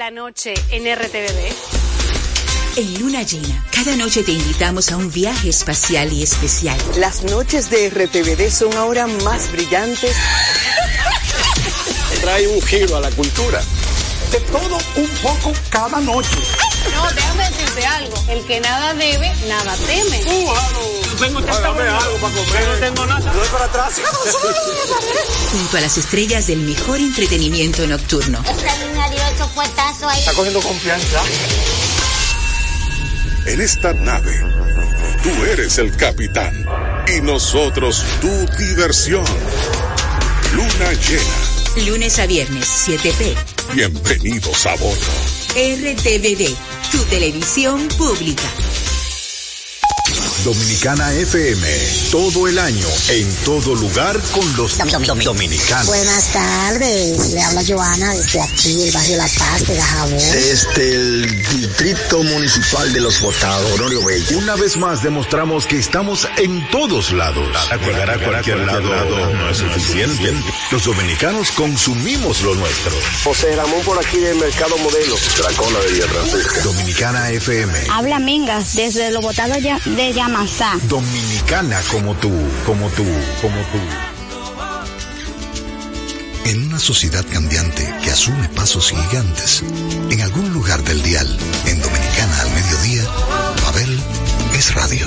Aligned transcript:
la 0.00 0.10
noche 0.10 0.54
en 0.70 0.86
RTVD. 0.86 1.52
En 2.76 3.00
Luna 3.00 3.22
Llena, 3.22 3.62
cada 3.70 3.94
noche 3.96 4.22
te 4.22 4.32
invitamos 4.32 4.90
a 4.90 4.96
un 4.96 5.12
viaje 5.12 5.50
espacial 5.50 6.10
y 6.10 6.22
especial. 6.22 6.78
Las 6.96 7.22
noches 7.24 7.68
de 7.68 7.90
RTVD 7.90 8.50
son 8.50 8.74
ahora 8.78 9.06
más 9.06 9.52
brillantes. 9.52 10.16
Trae 12.22 12.48
un 12.48 12.62
giro 12.62 12.96
a 12.96 13.00
la 13.00 13.10
cultura. 13.10 13.60
De 14.32 14.40
todo 14.40 14.78
un 14.96 15.08
poco 15.22 15.52
cada 15.68 16.00
noche. 16.00 16.38
No, 16.94 17.12
déjame 17.12 17.50
decirte 17.50 17.84
algo. 17.84 18.24
El 18.30 18.42
que 18.46 18.58
nada 18.60 18.94
debe, 18.94 19.30
nada 19.48 19.76
teme. 19.86 20.24
Vengo 21.20 21.38
algo 21.38 21.46
para 21.46 21.68
comer. 21.68 22.68
No 22.68 22.74
tengo 22.80 23.06
nada. 23.06 23.32
Voy 23.32 23.48
para 23.48 23.64
atrás. 23.66 23.94
Junto 25.52 25.76
a 25.76 25.80
las 25.82 25.98
estrellas 25.98 26.46
del 26.46 26.60
mejor 26.60 26.98
entretenimiento 26.98 27.86
nocturno. 27.86 28.38
Extraordinario 28.48 29.18
esos 29.18 29.29
ahí. 29.60 30.18
Está 30.18 30.32
cogiendo 30.34 30.60
confianza. 30.60 31.22
En 33.46 33.60
esta 33.60 33.92
nave, 33.92 34.32
tú 35.22 35.44
eres 35.44 35.78
el 35.78 35.94
capitán 35.96 36.66
y 37.14 37.20
nosotros 37.20 38.04
tu 38.20 38.28
diversión. 38.56 39.24
Luna 40.54 40.92
llena. 40.92 41.86
Lunes 41.88 42.18
a 42.18 42.26
viernes, 42.26 42.66
7p. 42.88 43.34
Bienvenidos 43.74 44.66
a 44.66 44.74
bordo. 44.76 45.12
RTVD, 45.54 46.56
tu 46.90 46.98
televisión 47.04 47.88
pública. 47.98 48.48
Dominicana 50.44 51.12
FM, 51.12 51.68
todo 52.10 52.48
el 52.48 52.58
año, 52.58 52.86
en 53.08 53.30
todo 53.44 53.74
lugar 53.74 54.18
con 54.32 54.56
los 54.56 54.78
dominicanos. 55.24 55.86
Buenas 55.86 56.32
tardes, 56.32 57.32
le 57.34 57.42
habla 57.42 57.62
Joana 57.66 58.14
desde 58.14 58.40
aquí, 58.40 58.84
el 58.84 58.92
barrio 58.92 59.16
La 59.18 59.28
Paz 59.38 59.66
de 59.66 59.76
Dajabón. 59.76 60.18
Desde 60.18 60.94
el 60.94 61.42
Distrito 61.42 62.22
Municipal 62.22 62.90
de 62.92 63.00
Los 63.00 63.20
Botados, 63.20 63.70
Honorio 63.72 64.02
Bello. 64.02 64.38
Una 64.38 64.54
vez 64.56 64.78
más 64.78 65.02
demostramos 65.02 65.66
que 65.66 65.78
estamos 65.78 66.26
en 66.38 66.66
todos 66.70 67.12
lados. 67.12 67.46
Llegar 67.84 68.10
a 68.10 68.18
cualquier 68.18 68.60
lado 68.60 69.34
no 69.34 69.50
es 69.50 69.58
suficiente. 69.58 70.32
Los 70.70 70.84
dominicanos 70.84 71.50
consumimos 71.50 72.40
lo 72.42 72.54
nuestro. 72.54 72.92
José 73.24 73.54
Ramón 73.56 73.82
por 73.84 73.98
aquí 73.98 74.18
del 74.18 74.36
Mercado 74.36 74.78
Modelo. 74.78 75.16
Dracona 75.36 75.78
de 75.80 75.92
Villa 75.92 76.08
Francisca. 76.08 76.62
Dominicana 76.62 77.30
FM. 77.30 77.78
Habla 77.90 78.18
Mingas 78.20 78.74
desde 78.74 79.10
Los 79.10 79.22
Botados 79.22 79.58
de 79.62 80.12
Yamasá. 80.30 80.78
Dominicana 80.88 81.80
como 81.90 82.14
tú, 82.14 82.30
como 82.64 82.88
tú, 82.90 83.04
como 83.42 83.60
tú. 83.72 83.78
En 86.48 86.66
una 86.68 86.78
sociedad 86.78 87.24
cambiante 87.32 87.92
que 88.02 88.10
asume 88.10 88.48
pasos 88.50 88.90
gigantes, 88.90 89.64
en 90.08 90.20
algún 90.20 90.52
lugar 90.52 90.84
del 90.84 91.02
dial, 91.02 91.26
en 91.66 91.80
Dominicana 91.80 92.42
al 92.42 92.50
mediodía, 92.50 93.04
Babel 93.64 94.00
es 94.56 94.72
radio. 94.74 95.06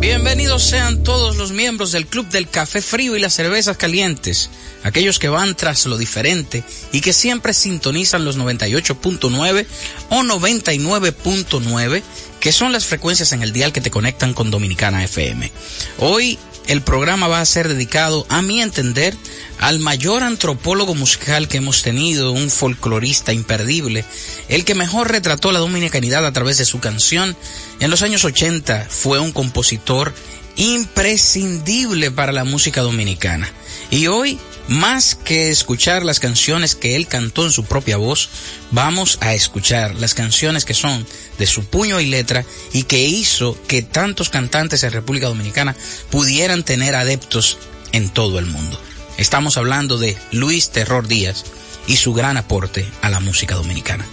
Bienvenidos 0.00 0.62
sean 0.62 1.02
todos 1.02 1.36
los 1.36 1.50
miembros 1.50 1.90
del 1.90 2.06
Club 2.06 2.28
del 2.28 2.48
Café 2.48 2.80
Frío 2.80 3.16
y 3.16 3.20
las 3.20 3.34
Cervezas 3.34 3.76
Calientes, 3.76 4.50
aquellos 4.84 5.18
que 5.18 5.28
van 5.28 5.56
tras 5.56 5.86
lo 5.86 5.98
diferente 5.98 6.62
y 6.92 7.00
que 7.00 7.12
siempre 7.12 7.52
sintonizan 7.52 8.24
los 8.24 8.38
98.9 8.38 9.66
o 10.10 10.22
99.9, 10.22 12.02
que 12.38 12.52
son 12.52 12.72
las 12.72 12.86
frecuencias 12.86 13.32
en 13.32 13.42
el 13.42 13.52
dial 13.52 13.72
que 13.72 13.80
te 13.80 13.90
conectan 13.90 14.34
con 14.34 14.52
Dominicana 14.52 15.02
FM. 15.02 15.50
Hoy 15.98 16.38
el 16.66 16.82
programa 16.82 17.28
va 17.28 17.40
a 17.40 17.46
ser 17.46 17.68
dedicado, 17.68 18.26
a 18.30 18.40
mi 18.40 18.62
entender, 18.62 19.14
al 19.58 19.80
mayor 19.80 20.22
antropólogo 20.22 20.94
musical 20.94 21.48
que 21.48 21.58
hemos 21.58 21.82
tenido, 21.82 22.32
un 22.32 22.50
folclorista 22.50 23.32
imperdible, 23.32 24.04
el 24.48 24.64
que 24.64 24.74
mejor 24.74 25.10
retrató 25.10 25.52
la 25.52 25.58
dominicanidad 25.58 26.24
a 26.24 26.32
través 26.32 26.58
de 26.58 26.64
su 26.64 26.80
canción. 26.80 27.36
En 27.80 27.90
los 27.90 28.02
años 28.02 28.24
80 28.24 28.86
fue 28.88 29.18
un 29.18 29.32
compositor 29.32 30.14
imprescindible 30.56 32.10
para 32.10 32.32
la 32.32 32.44
música 32.44 32.80
dominicana. 32.80 33.50
Y 33.90 34.06
hoy, 34.06 34.38
más 34.68 35.14
que 35.14 35.50
escuchar 35.50 36.04
las 36.04 36.20
canciones 36.20 36.74
que 36.74 36.96
él 36.96 37.06
cantó 37.06 37.44
en 37.44 37.52
su 37.52 37.64
propia 37.64 37.96
voz, 37.96 38.28
vamos 38.70 39.18
a 39.20 39.34
escuchar 39.34 39.94
las 39.96 40.14
canciones 40.14 40.64
que 40.64 40.74
son 40.74 41.06
de 41.38 41.46
su 41.46 41.64
puño 41.64 42.00
y 42.00 42.06
letra 42.06 42.44
y 42.72 42.84
que 42.84 43.04
hizo 43.04 43.58
que 43.66 43.82
tantos 43.82 44.30
cantantes 44.30 44.82
en 44.82 44.92
República 44.92 45.28
Dominicana 45.28 45.76
pudieran 46.10 46.64
tener 46.64 46.94
adeptos 46.94 47.58
en 47.92 48.08
todo 48.08 48.38
el 48.38 48.46
mundo. 48.46 48.80
Estamos 49.18 49.56
hablando 49.56 49.98
de 49.98 50.16
Luis 50.32 50.70
Terror 50.70 51.06
Díaz 51.06 51.44
y 51.86 51.96
su 51.96 52.14
gran 52.14 52.36
aporte 52.36 52.86
a 53.02 53.10
la 53.10 53.20
música 53.20 53.54
dominicana. 53.54 54.06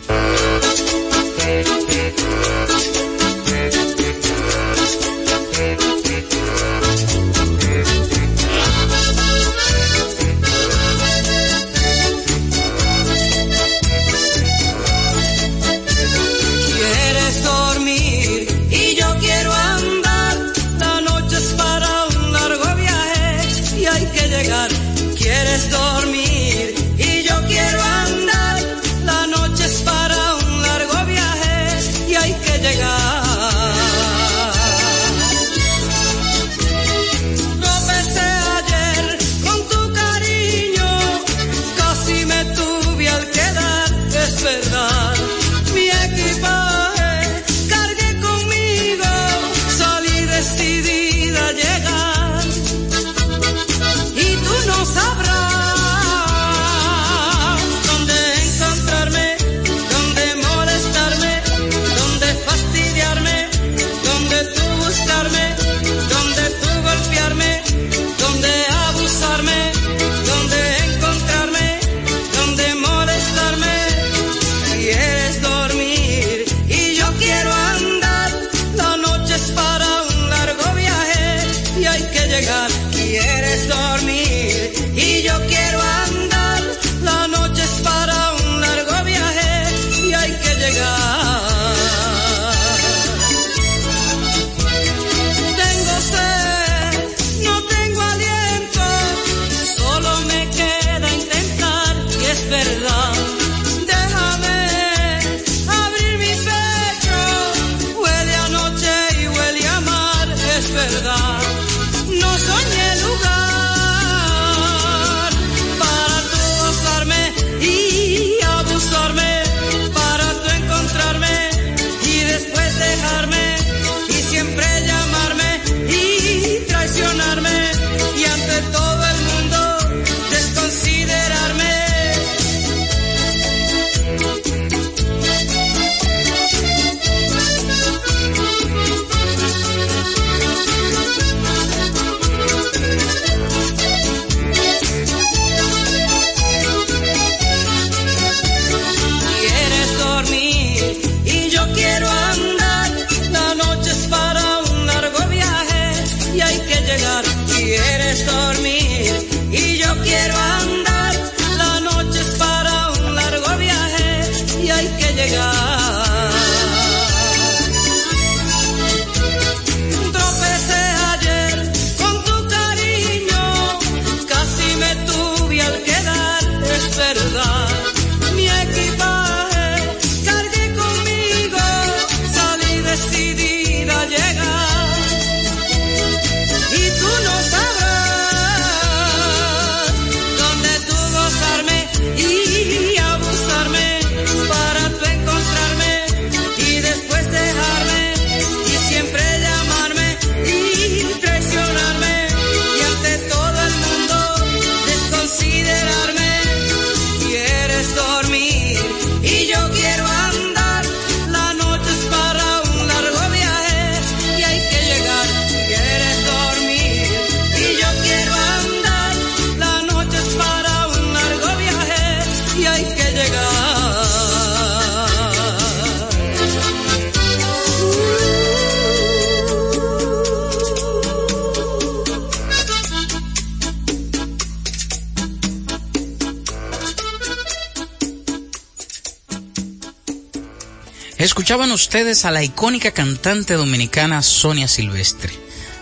Escuchaban 241.21 241.71
ustedes 241.71 242.25
a 242.25 242.31
la 242.31 242.43
icónica 242.43 242.89
cantante 242.93 243.53
dominicana 243.53 244.23
Sonia 244.23 244.67
Silvestre, 244.67 245.31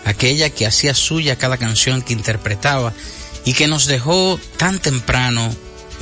aquella 0.04 0.50
que 0.50 0.66
hacía 0.66 0.92
suya 0.92 1.36
cada 1.36 1.56
canción 1.56 2.02
que 2.02 2.12
interpretaba 2.12 2.92
y 3.46 3.54
que 3.54 3.66
nos 3.66 3.86
dejó 3.86 4.38
tan 4.58 4.80
temprano 4.80 5.50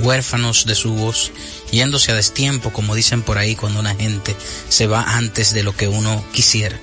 huérfanos 0.00 0.66
de 0.66 0.74
su 0.74 0.92
voz, 0.94 1.30
yéndose 1.70 2.10
a 2.10 2.16
destiempo, 2.16 2.72
como 2.72 2.96
dicen 2.96 3.22
por 3.22 3.38
ahí 3.38 3.54
cuando 3.54 3.78
una 3.78 3.94
gente 3.94 4.34
se 4.68 4.88
va 4.88 5.16
antes 5.16 5.54
de 5.54 5.62
lo 5.62 5.76
que 5.76 5.86
uno 5.86 6.24
quisiera. 6.32 6.76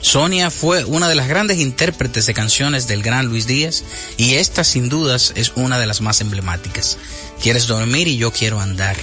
Sonia 0.00 0.50
fue 0.50 0.84
una 0.84 1.06
de 1.06 1.16
las 1.16 1.28
grandes 1.28 1.58
intérpretes 1.58 2.24
de 2.24 2.32
canciones 2.32 2.86
del 2.88 3.02
gran 3.02 3.26
Luis 3.26 3.46
Díaz 3.46 3.84
y 4.16 4.36
esta 4.36 4.64
sin 4.64 4.88
dudas 4.88 5.34
es 5.36 5.52
una 5.54 5.78
de 5.78 5.86
las 5.86 6.00
más 6.00 6.22
emblemáticas. 6.22 6.96
Quieres 7.42 7.66
dormir 7.66 8.08
y 8.08 8.16
yo 8.16 8.32
quiero 8.32 8.58
andar. 8.58 8.96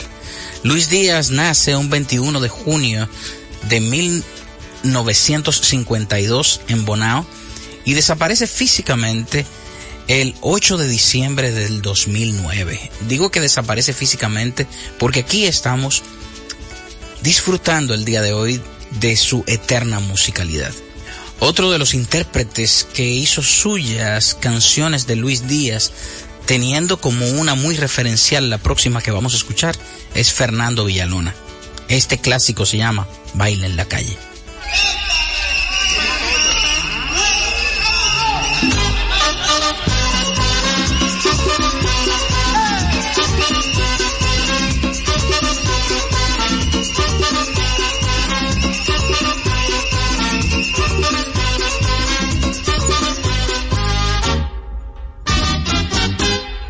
Luis 0.64 0.90
Díaz 0.90 1.30
nace 1.30 1.76
un 1.76 1.90
21 1.90 2.40
de 2.40 2.50
junio 2.50 3.08
de 3.70 3.80
1952 3.80 6.62
en 6.68 6.86
Bonao 6.86 7.26
y 7.86 7.94
desaparece 7.94 8.48
físicamente 8.48 9.46
el 10.08 10.36
8 10.42 10.78
de 10.78 10.88
diciembre 10.88 11.52
del 11.52 11.82
2009. 11.82 12.92
Digo 13.08 13.30
que 13.30 13.42
desaparece 13.42 13.94
físicamente 13.94 14.66
porque 14.98 15.20
aquí 15.22 15.46
estamos 15.46 16.04
disfrutando 17.22 17.94
el 17.94 18.06
día 18.06 18.22
de 18.22 18.34
hoy 18.34 18.62
de 19.00 19.16
su 19.16 19.44
eterna 19.48 20.00
musicalidad. 20.00 20.74
Otro 21.40 21.72
de 21.72 21.78
los 21.78 21.94
intérpretes 21.94 22.88
que 22.94 23.06
hizo 23.06 23.44
suyas 23.44 24.36
canciones 24.40 25.06
de 25.06 25.18
Luis 25.18 25.48
Díaz, 25.48 25.92
teniendo 26.48 27.00
como 27.00 27.28
una 27.28 27.54
muy 27.54 27.76
referencial 27.76 28.50
la 28.50 28.58
próxima 28.58 29.02
que 29.02 29.12
vamos 29.12 29.34
a 29.34 29.38
escuchar, 29.38 29.76
es 30.16 30.32
Fernando 30.32 30.86
Villalona. 30.86 31.36
Este 31.90 32.18
clásico 32.18 32.66
se 32.66 32.78
llama 32.78 33.08
Baile 33.36 33.68
en 33.68 33.76
la 33.76 33.86
calle. 33.86 34.18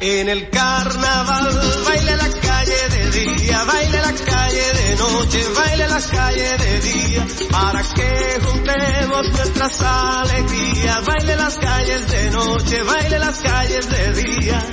En 0.09 0.29
el 0.29 0.49
carnaval 0.49 1.83
baile 1.85 2.15
la 2.15 2.29
calle 2.29 2.89
de 2.91 3.11
día, 3.11 3.63
baile 3.65 3.97
la 3.99 4.13
calle 4.13 4.73
de 4.73 4.95
noche, 4.95 5.43
baile 5.53 5.87
la 5.89 6.01
calle 6.01 6.57
de 6.57 6.79
día, 6.79 7.27
para 7.51 7.83
que 7.83 8.39
juntemos 8.41 9.29
nuestras 9.33 9.81
alegrías, 9.81 11.05
baile 11.05 11.35
las 11.35 11.57
calles 11.57 12.07
de 12.09 12.31
noche, 12.31 12.83
baile 12.83 13.19
las 13.19 13.39
calles 13.41 13.89
de 13.89 14.13
día. 14.13 14.65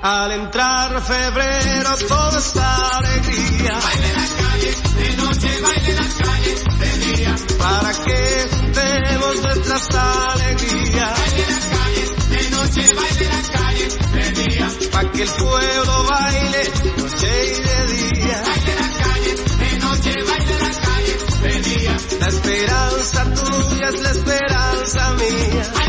Al 0.00 0.30
entrar 0.30 1.02
febrero 1.02 1.96
todo 2.06 2.38
está 2.38 2.98
alegría. 2.98 3.72
Baile 3.72 4.12
las 4.14 4.32
calles 4.32 4.94
de 4.94 5.16
noche, 5.16 5.60
baile 5.60 5.94
las 5.94 6.14
calles 6.14 6.64
de 6.78 7.16
día. 7.16 7.36
Para 7.58 7.92
que 8.04 8.48
juntemos 8.52 9.42
nuestras 9.42 9.88
alegrías. 9.94 11.18
Baile 11.18 11.46
las 11.50 11.64
calles 11.64 12.30
de 12.30 12.50
noche, 12.50 12.94
baile 12.94 13.28
las 13.28 13.50
calles 13.50 13.98
de 14.12 14.32
día. 14.32 14.70
Para 14.92 15.10
que 15.10 15.22
el 15.22 15.30
pueblo 15.30 16.04
baile 16.04 16.72
noche 16.96 17.46
y 17.46 17.60
de 17.60 17.86
día. 17.94 18.42
Baile 18.46 18.74
las 18.76 18.94
calles 19.04 19.58
de 19.58 19.78
noche, 19.78 20.14
baile 20.22 20.58
las 20.60 20.76
calles 20.76 21.40
de 21.42 21.60
día. 21.62 21.96
La 22.20 22.26
esperanza 22.28 23.24
tuya 23.34 23.88
es 23.88 24.00
la 24.00 24.10
esperanza 24.10 25.10
mía. 25.14 25.87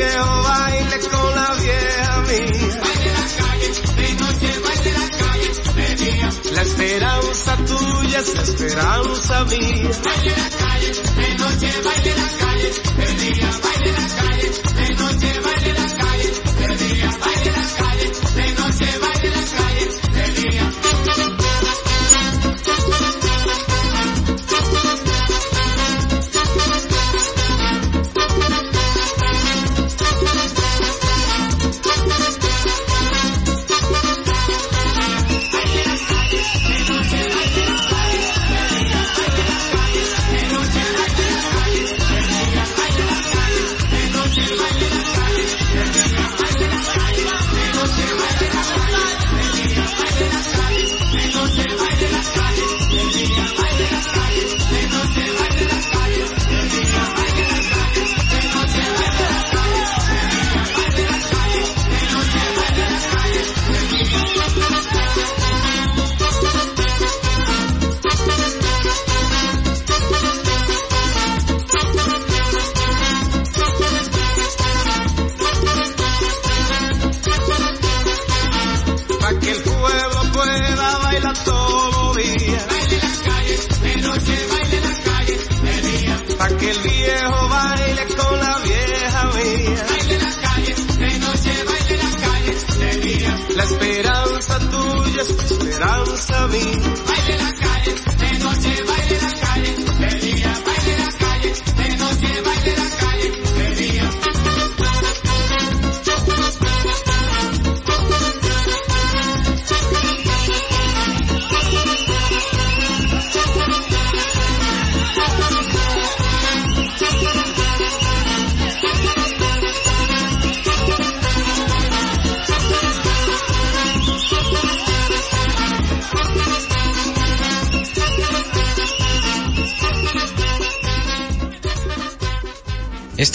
Viejo 0.00 0.42
baile 0.42 0.98
con 1.10 1.34
la 1.34 1.54
vieja 1.60 2.20
mía. 2.28 2.78
Baile 2.84 3.12
las 3.18 3.32
calles 3.40 3.96
de 3.96 4.14
noche, 4.14 4.48
baile 4.64 4.92
las 4.98 5.10
calles 5.22 5.74
de 5.76 5.96
día. 5.96 6.28
La 6.52 6.62
esperanza 6.62 7.56
tuya 7.68 8.18
es 8.20 8.34
la 8.34 8.42
esperanza 8.42 9.44
mía. 9.44 9.90
Baile 10.04 10.32
las 10.40 10.56
calles 10.56 11.16
de 11.16 11.28
noche, 11.42 11.70
baile 11.84 12.12
las 12.16 12.34
calles 12.44 12.74
de 12.96 13.08
día. 13.24 13.50
Baile 13.62 13.92
las 13.92 14.12
calles 14.14 14.62
de 14.74 14.94
noche, 14.94 15.40
baile 15.44 15.59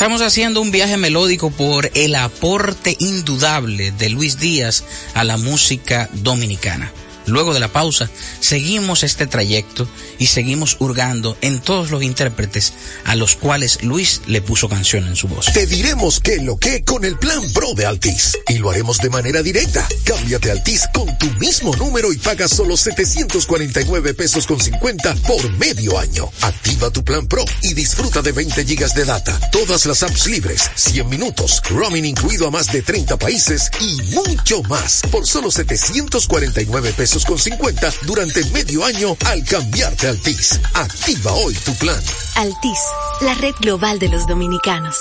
Estamos 0.06 0.22
haciendo 0.22 0.62
un 0.62 0.70
viaje 0.70 0.98
melódico 0.98 1.50
por 1.50 1.90
el 1.96 2.14
aporte 2.14 2.96
indudable 3.00 3.92
de 3.92 4.12
Luis 4.12 4.38
Díaz 4.38 4.84
a 5.16 5.24
la 5.24 5.36
música 5.36 6.12
dominicana. 6.14 6.92
Luego 7.26 7.56
de 7.56 7.60
la 7.60 7.70
pausa, 7.70 8.08
seguimos 8.40 9.02
este 9.02 9.26
trayecto 9.26 9.90
y 10.20 10.28
seguimos 10.28 10.78
hurgando 10.78 11.36
en 11.42 11.60
todos 11.60 11.90
los 11.90 12.04
intérpretes 12.04 12.74
a 13.16 13.18
los 13.18 13.38
cuales 13.38 13.82
Luis 13.82 14.22
le 14.28 14.42
puso 14.42 14.68
canción 14.68 15.08
en 15.08 15.16
su 15.16 15.30
voz. 15.30 15.46
Te 15.54 15.66
diremos 15.66 16.20
qué 16.20 16.42
lo 16.42 16.58
que 16.58 16.84
con 16.84 17.06
el 17.06 17.18
plan 17.18 17.42
Pro 17.54 17.74
de 17.74 17.86
Altis 17.86 18.38
y 18.50 18.58
lo 18.58 18.70
haremos 18.70 18.98
de 18.98 19.10
manera 19.10 19.42
directa. 19.42 19.88
Cámbiate 20.04 20.50
a 20.50 20.54
Altis 20.54 20.84
con 20.94 21.18
tu 21.18 21.28
mismo 21.40 21.74
número 21.78 22.12
y 22.12 22.18
paga 22.18 22.50
solo 22.50 22.76
749 22.76 24.14
pesos 24.16 24.46
con 24.46 24.60
50 24.60 25.16
por 25.28 25.50
medio 25.58 25.98
año. 25.98 26.30
Activa 26.42 26.92
tu 26.92 27.06
plan 27.06 27.26
Pro 27.28 27.46
y 27.62 27.74
disfruta 27.74 28.22
de 28.22 28.34
20 28.34 28.66
gigas 28.66 28.94
de 28.96 29.06
data, 29.06 29.40
todas 29.50 29.86
las 29.86 30.04
apps 30.04 30.28
libres, 30.28 30.70
100 30.76 31.08
minutos, 31.08 31.62
roaming 31.70 32.04
incluido 32.06 32.48
a 32.48 32.52
más 32.52 32.70
de 32.72 32.82
30 32.82 33.18
países 33.18 33.72
y 33.80 34.02
mucho 34.14 34.62
más 34.64 35.04
por 35.10 35.26
solo 35.26 35.52
749 35.52 36.94
pesos 36.94 37.24
con 37.24 37.40
50 37.40 37.94
durante 38.02 38.44
medio 38.46 38.84
año 38.84 39.16
al 39.26 39.42
cambiarte 39.46 40.08
a 40.08 40.10
Altis. 40.10 40.60
Activa 40.74 41.32
hoy 41.32 41.54
tu 41.64 41.74
plan. 41.76 42.02
Altis, 42.36 42.80
la 43.22 43.34
red 43.36 43.56
global 43.60 44.00
de 44.00 44.10
los 44.10 44.28
dominicanos. 44.28 44.96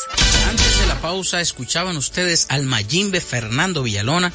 Antes 0.48 0.80
de 0.80 0.86
la 0.86 1.00
pausa 1.00 1.40
escuchaban 1.40 1.96
ustedes 1.96 2.46
al 2.48 2.64
Mayimbe 2.64 3.20
Fernando 3.20 3.82
Villalona 3.82 4.32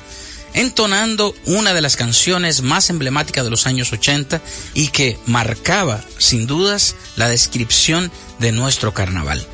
entonando 0.54 1.36
una 1.46 1.74
de 1.74 1.82
las 1.82 1.96
canciones 1.96 2.62
más 2.62 2.90
emblemáticas 2.90 3.44
de 3.44 3.50
los 3.50 3.68
años 3.68 3.92
80 3.92 4.42
y 4.74 4.88
que 4.88 5.18
marcaba, 5.26 6.04
sin 6.18 6.48
dudas, 6.48 6.96
la 7.16 7.30
descripción 7.30 8.12
de 8.40 8.52
nuestro 8.52 8.94
carnaval. 8.94 9.46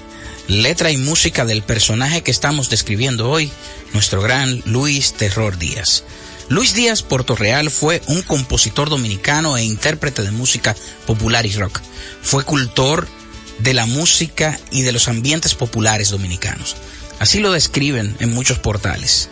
Letra 0.47 0.91
y 0.91 0.97
música 0.97 1.43
del 1.45 1.63
personaje 1.63 2.21
que 2.21 2.31
estamos 2.31 2.69
describiendo 2.69 3.29
hoy, 3.29 3.51
nuestro 3.93 4.21
gran 4.21 4.61
Luis 4.65 5.13
Terror 5.13 5.57
Díaz. 5.57 6.03
Luis 6.47 6.75
Díaz 6.75 7.01
Portorreal 7.01 7.71
fue 7.71 8.03
un 8.05 8.21
compositor 8.21 8.89
dominicano 8.89 9.57
e 9.57 9.63
intérprete 9.63 10.21
de 10.21 10.29
música 10.29 10.75
popular 11.07 11.45
y 11.47 11.53
rock. 11.53 11.81
Fue 12.21 12.43
cultor 12.43 13.07
de 13.59 13.73
la 13.73 13.85
música 13.85 14.59
y 14.71 14.81
de 14.81 14.91
los 14.91 15.07
ambientes 15.07 15.55
populares 15.55 16.09
dominicanos. 16.09 16.75
Así 17.19 17.39
lo 17.39 17.51
describen 17.51 18.15
en 18.19 18.33
muchos 18.33 18.59
portales. 18.59 19.29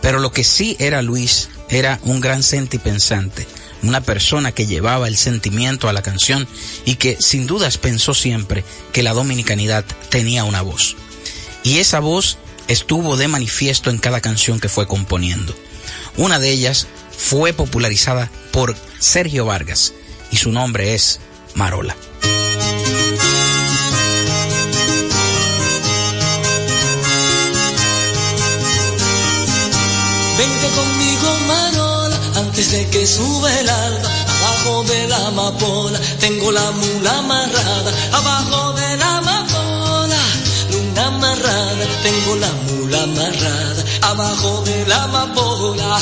Pero 0.00 0.18
lo 0.18 0.32
que 0.32 0.44
sí 0.44 0.76
era 0.78 1.02
Luis 1.02 1.48
era 1.68 1.98
un 2.02 2.20
gran 2.20 2.42
sentipensante, 2.42 3.46
una 3.82 4.02
persona 4.02 4.52
que 4.52 4.66
llevaba 4.66 5.08
el 5.08 5.16
sentimiento 5.16 5.88
a 5.88 5.92
la 5.92 6.02
canción 6.02 6.46
y 6.84 6.96
que 6.96 7.16
sin 7.20 7.46
dudas 7.46 7.78
pensó 7.78 8.14
siempre 8.14 8.64
que 8.92 9.02
la 9.02 9.14
dominicanidad 9.14 9.84
tenía 10.10 10.44
una 10.44 10.62
voz. 10.62 10.96
Y 11.62 11.78
esa 11.78 12.00
voz 12.00 12.38
estuvo 12.68 13.16
de 13.16 13.28
manifiesto 13.28 13.90
en 13.90 13.98
cada 13.98 14.20
canción 14.20 14.60
que 14.60 14.68
fue 14.68 14.86
componiendo. 14.86 15.54
Una 16.16 16.38
de 16.38 16.50
ellas 16.50 16.86
fue 17.16 17.52
popularizada 17.52 18.30
por 18.52 18.76
Sergio 18.98 19.46
Vargas 19.46 19.92
y 20.30 20.36
su 20.36 20.52
nombre 20.52 20.94
es 20.94 21.20
Marola. 21.54 21.96
Que 32.82 33.06
sube 33.06 33.60
el 33.60 33.68
alba. 33.68 34.10
Abajo 34.36 34.84
de 34.84 35.06
la 35.06 35.26
amapola, 35.28 36.00
tengo 36.18 36.50
la 36.50 36.70
mula 36.72 37.18
amarrada. 37.18 37.90
Abajo 38.12 38.72
de 38.72 38.96
la 38.96 39.16
amapola, 39.18 40.20
luna 40.72 41.06
amarrada, 41.06 41.84
tengo 42.02 42.36
la 42.36 42.52
mula 42.66 43.02
amarrada. 43.02 43.84
Abajo 44.02 44.62
de 44.66 44.86
la 44.86 45.04
amapola. 45.04 45.98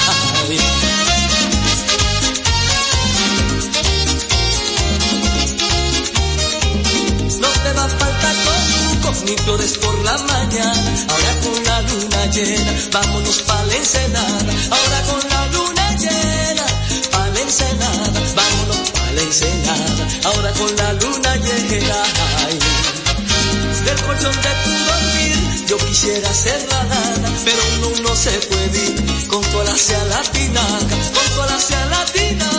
No 7.42 7.48
te 7.64 7.72
va 7.78 7.84
a 7.84 7.88
faltar 7.88 8.36
conucos 8.46 9.22
ni 9.24 9.36
flores 9.44 9.78
por 9.78 9.98
la 10.04 10.16
mañana. 10.18 10.90
Ahora 11.10 11.32
con 11.42 11.64
la 11.64 11.82
luna 11.82 12.26
llena, 12.34 12.72
vámonos 12.92 13.42
pa' 13.42 13.62
la 13.64 13.74
ensenada. 13.76 14.52
Ahora 14.70 15.02
con 15.10 15.30
la 15.30 15.46
luna 15.54 15.81
Vámonos 17.52 18.90
pa' 18.92 19.10
la 19.12 19.20
ensenada. 19.20 20.08
Ahora 20.24 20.52
con 20.52 20.74
la 20.74 20.92
luna 20.94 21.36
llena. 21.36 22.02
Ay. 22.46 22.58
Del 23.84 24.00
colchón 24.06 24.32
de 24.32 24.52
tu 24.64 24.70
dormir, 24.88 25.66
yo 25.66 25.76
quisiera 25.76 26.32
ser 26.32 26.66
la 26.70 26.84
nana, 26.84 27.28
pero 27.44 27.62
uno 27.76 28.08
no 28.08 28.16
se 28.16 28.30
puede 28.30 28.84
ir 28.86 29.28
con 29.28 29.42
toda 29.42 29.64
la 29.64 29.76
sea 29.76 30.02
latina, 30.04 30.62
con 31.12 31.26
toda 31.34 31.46
la 31.46 31.86
latina. 31.90 32.50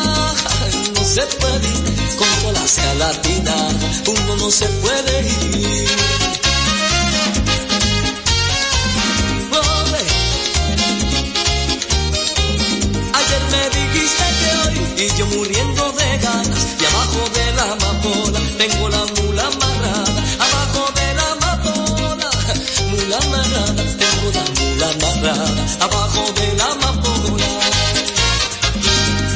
No 0.94 1.04
se 1.04 1.22
puede 1.42 1.68
ir 1.70 2.16
con 2.16 2.28
toda 2.42 2.54
la 2.54 2.68
sea 2.68 2.94
latina, 2.94 3.56
uno 4.06 4.36
no 4.36 4.52
se 4.52 4.68
puede 4.68 5.22
ir. 5.22 6.23
Y 14.98 15.08
yo 15.18 15.26
muriendo 15.28 15.92
de 15.92 16.18
ganas. 16.18 16.62
Y 16.80 16.86
abajo 16.86 17.22
de 17.38 17.46
la 17.58 17.64
amapola 17.74 18.40
tengo 18.58 18.90
la 18.90 19.04
mula 19.16 19.44
amarrada. 19.48 20.22
Abajo 20.46 20.84
de 21.00 21.08
la 21.20 21.32
amapola 21.32 22.30
mula 22.92 23.18
amarrada 23.18 23.84
tengo 24.02 24.28
la 24.38 24.44
mula 24.60 24.88
amarrada. 24.92 25.64
Abajo 25.86 26.24
de 26.40 26.48
la 26.58 26.66
amapola 26.66 27.46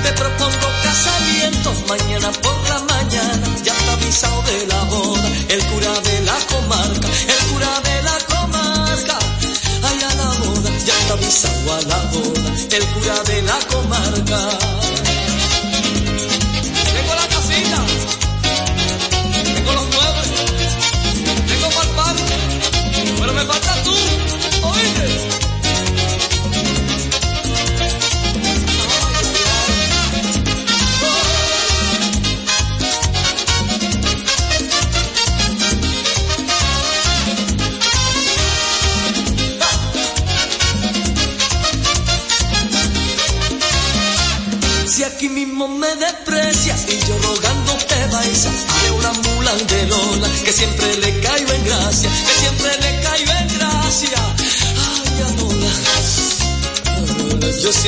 te 0.03 0.12
propongo 0.13 0.67
casamiento. 0.84 1.74
Mañana 1.88 2.32
por 2.44 2.58
la 2.70 2.79
mañana 2.94 3.48
ya 3.63 3.74
está 3.74 3.94
avisado 3.94 4.41
de 4.44 4.67
la 4.67 4.84
boda. 4.84 5.29
El 5.50 5.65
cura 5.65 5.94
de 6.01 6.22
la 6.22 6.38
comarca 6.51 7.08
el 7.34 7.41
cura 7.51 7.82
de 7.88 8.03
la 8.03 8.17
comarca. 8.34 9.17
Ay 9.84 10.00
a 10.10 10.15
la 10.15 10.29
boda 10.41 10.70
ya 10.86 11.00
está 11.00 11.13
avisado 11.13 11.74
a 11.74 11.82
la 11.82 11.98
boda 12.12 12.37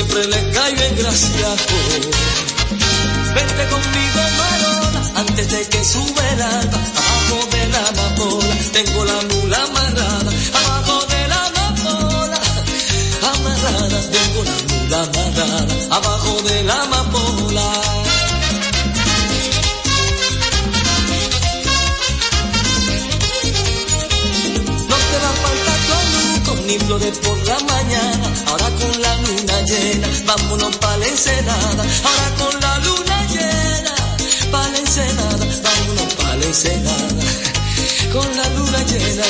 siempre 0.09 0.25
le 0.27 0.51
caigo 0.51 0.81
en 0.81 0.95
gracia. 0.97 1.49
Vente 3.35 3.67
conmigo, 3.69 4.21
Marola, 4.37 5.11
antes 5.15 5.51
de 5.51 5.69
que 5.69 5.83
sube 5.83 6.33
el 6.33 6.41
alba, 6.41 6.79
abajo 6.97 7.47
de 7.51 7.67
la 7.69 7.87
amapola, 7.87 8.55
tengo 8.73 9.05
la 9.05 9.21
mula 9.29 9.63
amarrada, 9.63 10.31
abajo 10.53 11.05
de 11.05 11.27
la 11.27 11.45
amapola, 11.45 12.39
amarrada, 13.33 14.01
tengo 14.11 14.43
la 14.43 14.57
mula 14.73 14.97
amarrada, 15.03 15.95
abajo 15.95 16.41
de 16.43 16.63
la 16.63 16.81
amapola. 16.81 17.99
Ni 26.67 26.77
flores 26.77 27.17
por 27.17 27.35
la 27.47 27.57
mañana. 27.61 28.31
Ahora 28.45 28.69
con 28.79 29.01
la 29.01 29.17
llena, 29.61 30.07
vámonos 30.25 30.75
pa' 30.77 30.97
la 30.97 31.07
ensenada. 31.07 31.83
Ahora 32.03 32.35
con 32.37 32.61
la 32.61 32.77
luna 32.79 33.27
llena, 33.33 33.93
pa' 34.51 34.67
la 34.69 34.77
ensenada, 34.77 35.45
vámonos 35.63 36.13
pa' 36.15 36.35
la 36.35 36.45
ensenada. 36.45 37.23
Con 38.13 38.37
la 38.37 38.49
luna 38.49 38.83
llena, 38.83 39.23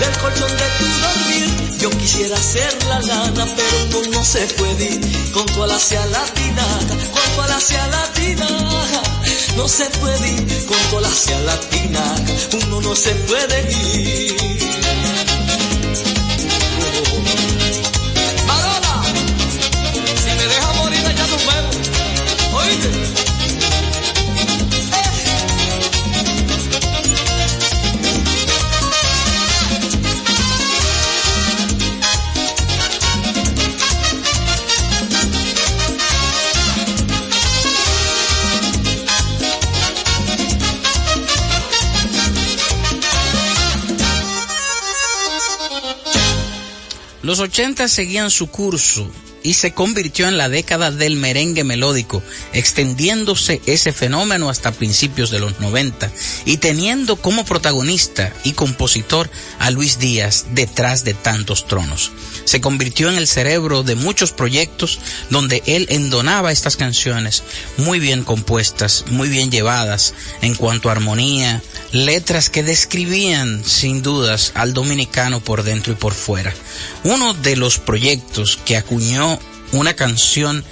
del 0.00 0.18
colchón 0.22 0.52
de 0.60 0.68
tu 0.78 0.86
dormir, 1.04 1.78
yo 1.80 1.90
quisiera 1.90 2.36
ser 2.36 2.72
la 2.88 3.00
lana, 3.00 3.46
pero 3.56 3.78
no, 3.92 4.10
no 4.10 4.24
se 4.24 4.46
puede 4.58 4.84
ir. 4.84 5.32
Con 5.32 5.46
tu 5.46 5.62
alacia 5.62 6.04
latinada, 6.06 6.94
con 7.12 7.34
tu 7.34 7.40
alacia 7.42 7.86
latinada, 7.88 9.02
no 9.56 9.68
se 9.68 9.86
puede 10.00 10.28
ir. 10.28 10.66
Con 10.66 10.78
tu 10.90 10.98
alacia 10.98 11.38
latinada, 11.40 12.24
uno 12.64 12.80
no 12.80 12.94
se 12.96 13.14
puede 13.14 13.72
ir. 13.72 15.19
Los 47.30 47.38
80 47.38 47.86
seguían 47.86 48.28
su 48.28 48.48
curso 48.48 49.08
y 49.44 49.54
se 49.54 49.72
convirtió 49.72 50.26
en 50.26 50.36
la 50.36 50.48
década 50.48 50.90
del 50.90 51.14
merengue 51.14 51.62
melódico, 51.62 52.24
extendiéndose 52.52 53.60
ese 53.66 53.92
fenómeno 53.92 54.50
hasta 54.50 54.72
principios 54.72 55.30
de 55.30 55.38
los 55.38 55.60
90 55.60 56.10
y 56.44 56.56
teniendo 56.56 57.14
como 57.14 57.44
protagonista 57.44 58.34
y 58.42 58.54
compositor 58.54 59.30
a 59.60 59.70
Luis 59.70 60.00
Díaz 60.00 60.46
detrás 60.54 61.04
de 61.04 61.14
tantos 61.14 61.68
tronos. 61.68 62.10
Se 62.44 62.60
convirtió 62.60 63.08
en 63.08 63.16
el 63.16 63.28
cerebro 63.28 63.84
de 63.84 63.94
muchos 63.94 64.32
proyectos 64.32 64.98
donde 65.30 65.62
él 65.66 65.86
endonaba 65.90 66.50
estas 66.50 66.76
canciones 66.76 67.44
muy 67.76 68.00
bien 68.00 68.24
compuestas, 68.24 69.04
muy 69.08 69.28
bien 69.28 69.52
llevadas 69.52 70.14
en 70.42 70.56
cuanto 70.56 70.88
a 70.88 70.92
armonía, 70.92 71.62
letras 71.92 72.50
que 72.50 72.62
describían 72.62 73.64
sin 73.64 74.02
dudas 74.02 74.52
al 74.54 74.74
dominicano 74.74 75.40
por 75.40 75.62
dentro 75.62 75.92
y 75.92 75.96
por 75.96 76.14
fuera. 76.14 76.54
Uno 77.04 77.34
de 77.34 77.56
los 77.56 77.78
proyectos 77.78 78.58
que 78.64 78.76
acuñó 78.76 79.38
una 79.72 79.94
canción 79.94 80.64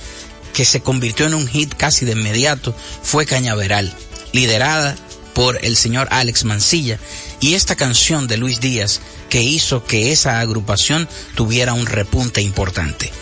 que 0.52 0.64
se 0.64 0.80
convirtió 0.80 1.26
en 1.26 1.34
un 1.34 1.46
hit 1.46 1.74
casi 1.74 2.04
de 2.04 2.12
inmediato 2.12 2.74
fue 3.02 3.26
Cañaveral, 3.26 3.92
liderada 4.32 4.96
por 5.34 5.64
el 5.64 5.76
señor 5.76 6.08
Alex 6.10 6.44
Mancilla 6.44 6.98
y 7.40 7.54
esta 7.54 7.76
canción 7.76 8.26
de 8.26 8.38
Luis 8.38 8.60
Díaz 8.60 9.00
que 9.28 9.42
hizo 9.42 9.84
que 9.84 10.10
esa 10.10 10.40
agrupación 10.40 11.08
tuviera 11.34 11.74
un 11.74 11.86
repunte 11.86 12.40
importante. 12.42 13.12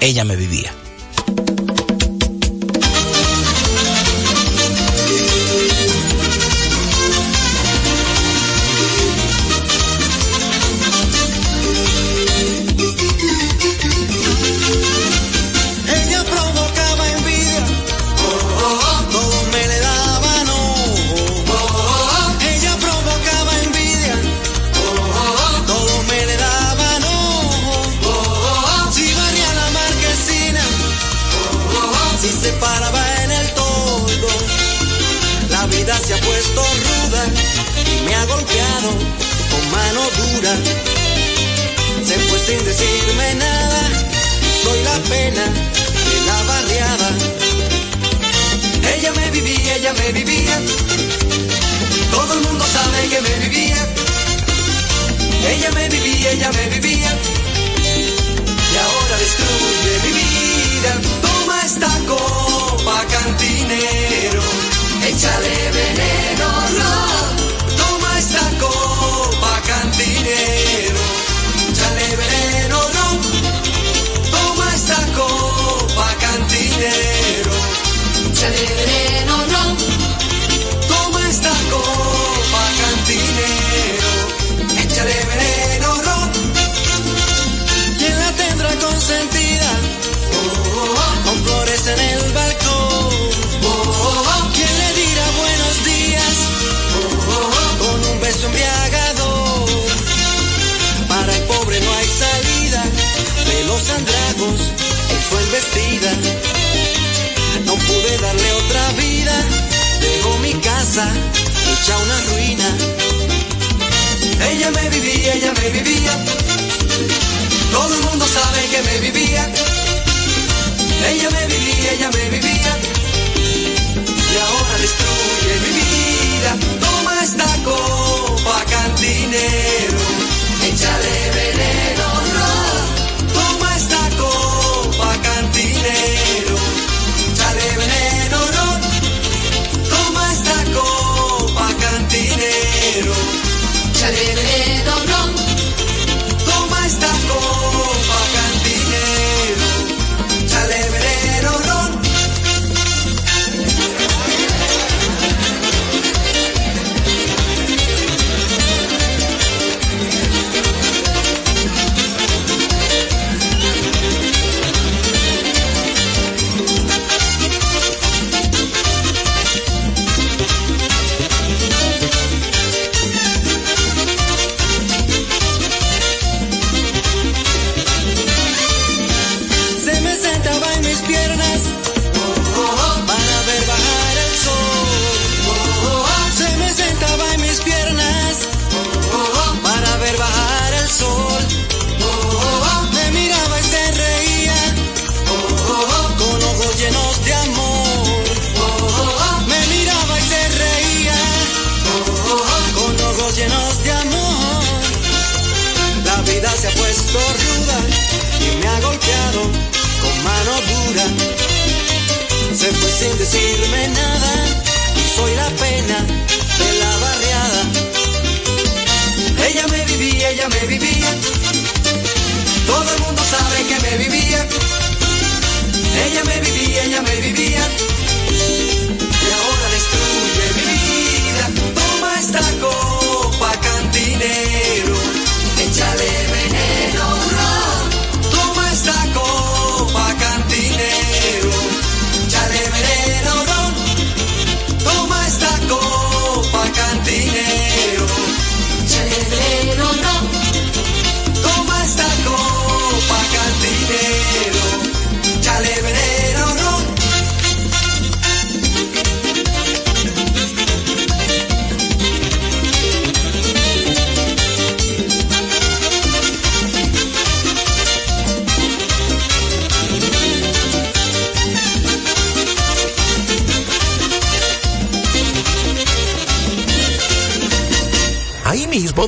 Ella 0.00 0.24
me 0.24 0.36
vivía. 0.36 0.72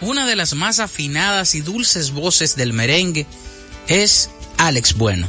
Una 0.00 0.26
de 0.26 0.36
las 0.36 0.54
más 0.54 0.78
afinadas 0.78 1.54
y 1.54 1.60
dulces 1.60 2.12
voces 2.12 2.54
del 2.56 2.72
merengue 2.72 3.26
es 3.88 4.30
Alex 4.56 4.94
Bueno. 4.94 5.28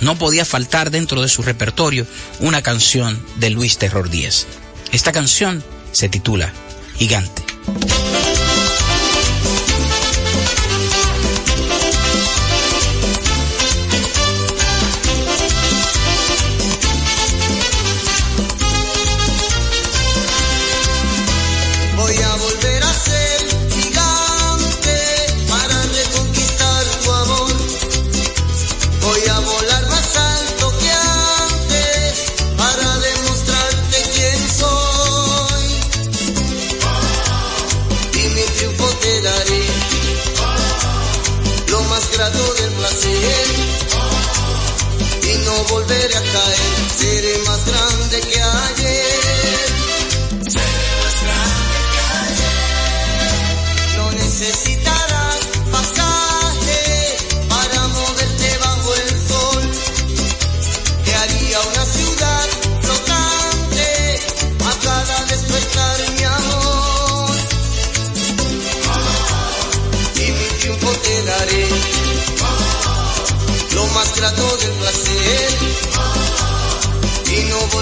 No 0.00 0.16
podía 0.16 0.44
faltar 0.44 0.90
dentro 0.90 1.20
de 1.20 1.28
su 1.28 1.42
repertorio 1.42 2.06
una 2.40 2.62
canción 2.62 3.20
de 3.36 3.50
Luis 3.50 3.78
Terror 3.78 4.08
Díaz. 4.08 4.46
Esta 4.92 5.12
canción 5.12 5.62
se 5.92 6.08
titula 6.08 6.52
Gigante. 6.96 7.42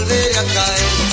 Volveré 0.06 0.30
a 0.38 0.44
caer, 0.44 1.05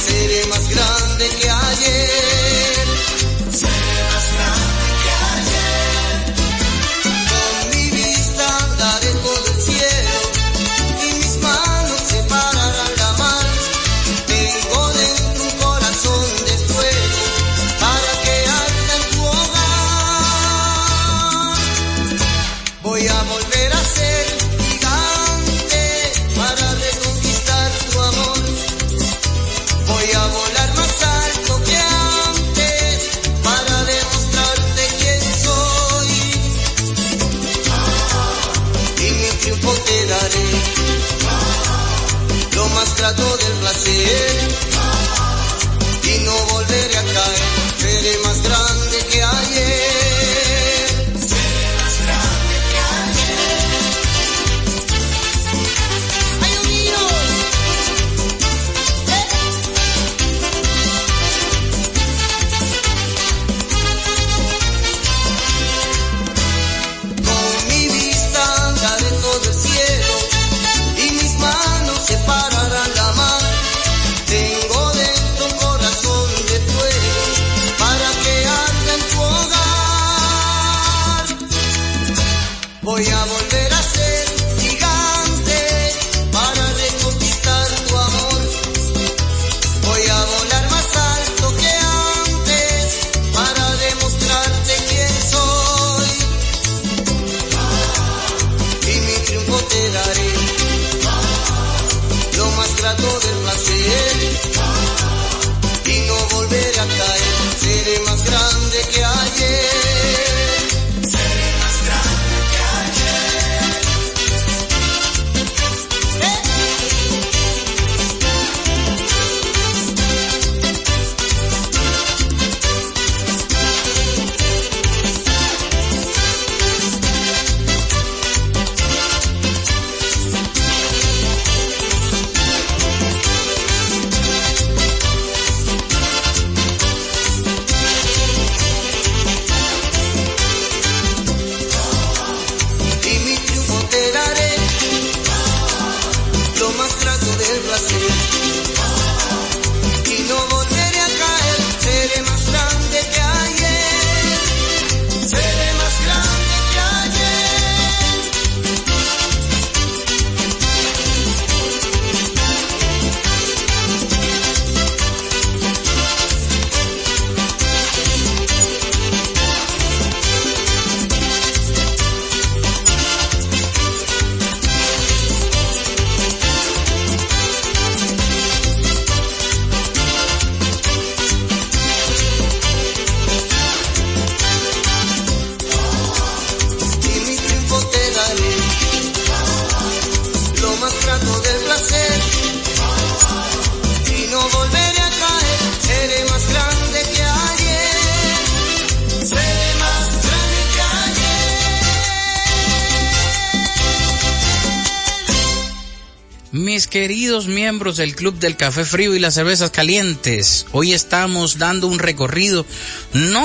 miembros 207.84 207.98
del 207.98 208.16
Club 208.16 208.40
del 208.40 208.56
Café 208.56 208.86
Frío 208.86 209.14
y 209.14 209.20
las 209.20 209.34
Cervezas 209.34 209.70
Calientes. 209.70 210.68
Hoy 210.72 210.94
estamos 210.94 211.58
dando 211.58 211.88
un 211.88 212.00
recorrido, 212.00 212.66
no 213.12 213.44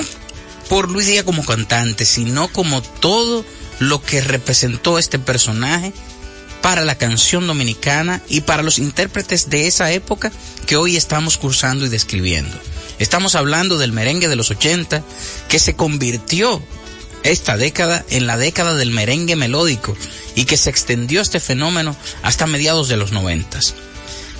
por 0.68 0.88
Luis 0.88 1.08
Díaz 1.08 1.24
como 1.24 1.44
cantante, 1.44 2.04
sino 2.04 2.46
como 2.46 2.80
todo 2.80 3.44
lo 3.80 4.00
que 4.00 4.20
representó 4.20 4.96
este 4.96 5.18
personaje 5.18 5.92
para 6.62 6.84
la 6.84 6.94
canción 6.94 7.48
dominicana 7.48 8.22
y 8.28 8.42
para 8.42 8.62
los 8.62 8.78
intérpretes 8.78 9.50
de 9.50 9.66
esa 9.66 9.90
época 9.90 10.30
que 10.68 10.76
hoy 10.76 10.96
estamos 10.96 11.36
cursando 11.36 11.84
y 11.84 11.88
describiendo. 11.88 12.56
Estamos 13.00 13.34
hablando 13.34 13.76
del 13.76 13.90
merengue 13.90 14.28
de 14.28 14.36
los 14.36 14.52
80 14.52 15.02
que 15.48 15.58
se 15.58 15.74
convirtió 15.74 16.62
esta 17.24 17.56
década 17.56 18.04
en 18.10 18.28
la 18.28 18.36
década 18.36 18.76
del 18.76 18.92
merengue 18.92 19.34
melódico 19.34 19.96
y 20.36 20.44
que 20.44 20.56
se 20.56 20.70
extendió 20.70 21.22
este 21.22 21.40
fenómeno 21.40 21.96
hasta 22.22 22.46
mediados 22.46 22.86
de 22.86 22.98
los 22.98 23.10
90. 23.10 23.58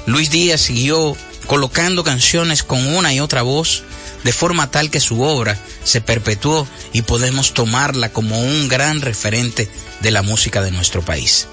Luis 0.09 0.31
Díaz 0.31 0.63
siguió 0.63 1.15
colocando 1.47 2.03
canciones 2.03 2.63
con 2.63 2.87
una 2.97 3.13
y 3.13 3.21
otra 3.21 3.43
voz 3.43 3.83
de 4.25 4.33
forma 4.33 4.71
tal 4.71 4.91
que 4.91 5.01
su 5.01 5.21
obra 5.21 5.59
se 5.85 6.01
perpetuó 6.01 6.67
y 6.95 7.03
podemos 7.03 7.53
tomarla 7.53 8.09
como 8.11 8.41
un 8.41 8.69
gran 8.69 9.03
referente 9.03 9.69
de 10.01 10.11
la 10.11 10.23
música 10.23 10.63
de 10.63 10.71
nuestro 10.71 11.03
país. 11.03 11.47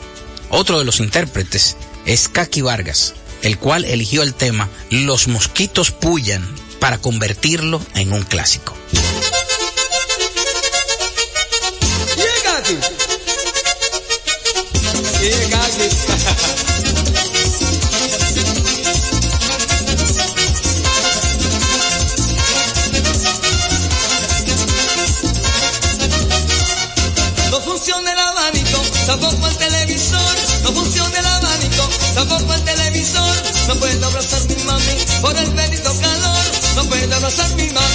Otro 0.50 0.80
de 0.80 0.86
los 0.86 1.02
intérpretes 1.02 1.76
es 2.06 2.30
Kaki 2.30 2.62
Vargas, 2.62 3.14
el 3.42 3.60
cual 3.60 3.84
eligió 3.84 4.24
el 4.24 4.34
tema 4.34 4.70
Los 4.90 5.28
mosquitos 5.28 5.92
pullan 5.92 6.48
para 6.80 6.98
convertirlo 6.98 7.82
en 7.94 8.14
un 8.14 8.24
clásico. 8.24 8.74
tampoco 29.06 29.48
el 29.48 29.58
televisor. 29.58 30.36
No 30.64 30.72
funciona 30.74 31.20
el 31.20 31.26
abanico, 31.26 31.90
tampoco 32.16 32.54
el 32.54 32.64
televisor. 32.64 33.36
No 33.68 33.76
puedo 33.76 34.06
abrazar 34.08 34.42
mi 34.48 34.64
mami 34.64 34.96
por 35.22 35.38
el 35.38 35.50
bendito 35.52 35.92
calor. 36.02 36.46
No 36.76 36.84
puedo 36.86 37.16
abrazar 37.16 37.56
mi 37.56 37.70
mami 37.70 37.95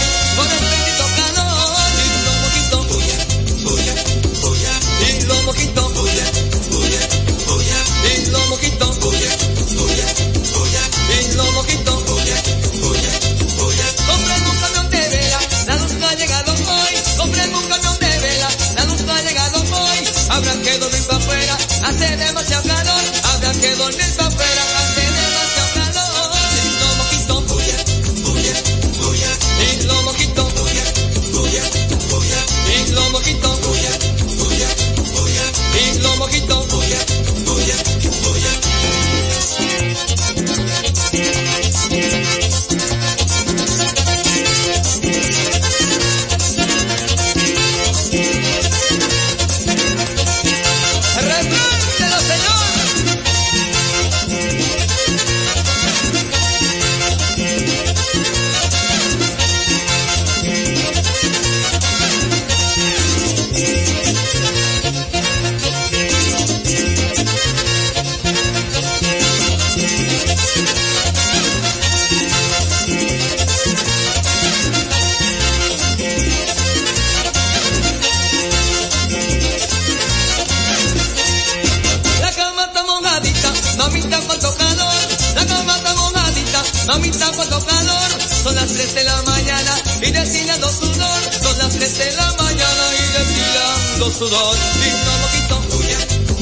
sudor. 94.20 94.56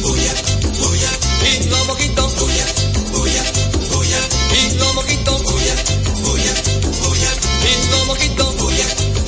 Bulla, 0.02 0.34
bulla. 0.78 1.10
Y 1.46 1.68
los 1.68 1.86
mojitos, 1.86 2.34
bulla, 2.34 2.66
bulla, 3.12 3.44
bulla. 3.90 4.20
Y 4.58 4.74
los 4.78 4.94
mojitos, 4.94 5.42
bulla, 5.44 5.74
bulla, 6.24 6.54
bulla. 7.02 7.30
Y 7.70 7.90
los 7.90 8.06
mojitos, 8.06 8.56
bulla, 8.56 8.86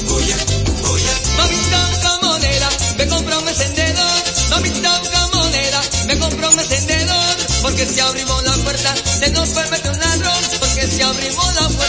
bulla, 0.08 0.36
bulla. 0.82 1.14
Mamita 1.38 1.80
camonera, 2.02 2.68
me 2.98 3.06
compra 3.06 3.38
un 3.38 3.48
encendedor. 3.48 4.22
Mamita 4.50 5.02
camonera, 5.12 5.80
me 6.08 6.18
compra 6.18 6.50
un 6.50 6.58
encendedor. 6.58 7.36
Porque 7.62 7.86
si 7.86 8.00
abrimos 8.00 8.42
la 8.42 8.52
puerta, 8.64 8.94
se 9.20 9.30
nos 9.30 9.48
puede 9.50 9.70
meter 9.70 9.90
un 9.92 10.00
ladrón. 10.00 10.42
Porque 10.58 10.86
si 10.88 11.02
abrimos 11.02 11.54
la 11.54 11.68
puerta, 11.68 11.79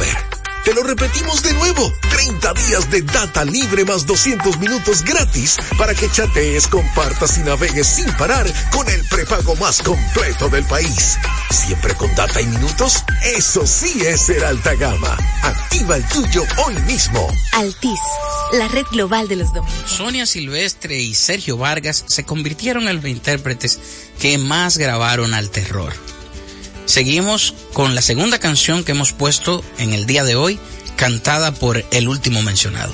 ver. 0.00 0.40
Te 0.64 0.74
lo 0.74 0.82
repetimos 0.82 1.42
de 1.42 1.54
nuevo. 1.54 1.92
30 2.10 2.52
días 2.52 2.90
de 2.90 3.00
data 3.02 3.44
libre 3.44 3.84
más 3.84 4.04
200 4.04 4.58
minutos 4.58 5.02
gratis 5.02 5.56
para 5.78 5.94
que 5.94 6.10
chatees, 6.10 6.66
compartas 6.66 7.38
y 7.38 7.40
navegues 7.40 7.86
sin 7.86 8.06
parar 8.16 8.46
con 8.70 8.88
el 8.90 9.02
prepago 9.08 9.56
más 9.56 9.80
completo 9.82 10.48
del 10.50 10.64
país. 10.64 11.16
Siempre 11.50 11.94
con 11.94 12.14
data 12.14 12.40
y 12.40 12.46
minutos. 12.46 13.02
Eso 13.24 13.66
sí 13.66 14.02
es 14.04 14.20
ser 14.20 14.44
alta 14.44 14.74
gama. 14.74 15.16
Activa 15.42 15.96
el 15.96 16.06
tuyo 16.08 16.44
hoy 16.66 16.74
mismo. 16.82 17.26
Altis, 17.52 18.00
la 18.52 18.68
red 18.68 18.84
global 18.92 19.28
de 19.28 19.36
los 19.36 19.54
dominicanos. 19.54 19.90
Sonia 19.90 20.26
Silvestre 20.26 20.98
y 20.98 21.14
Sergio 21.14 21.56
Vargas 21.56 22.04
se 22.06 22.24
convirtieron 22.24 22.86
en 22.88 22.96
los 22.96 23.06
intérpretes 23.06 23.78
que 24.18 24.36
más 24.36 24.76
grabaron 24.76 25.32
al 25.32 25.50
terror. 25.50 25.92
Seguimos 26.84 27.54
con 27.80 27.94
la 27.94 28.02
segunda 28.02 28.38
canción 28.38 28.84
que 28.84 28.92
hemos 28.92 29.14
puesto 29.14 29.64
en 29.78 29.94
el 29.94 30.04
día 30.04 30.22
de 30.22 30.36
hoy, 30.36 30.60
cantada 30.96 31.50
por 31.50 31.82
el 31.92 32.08
último 32.08 32.42
mencionado, 32.42 32.92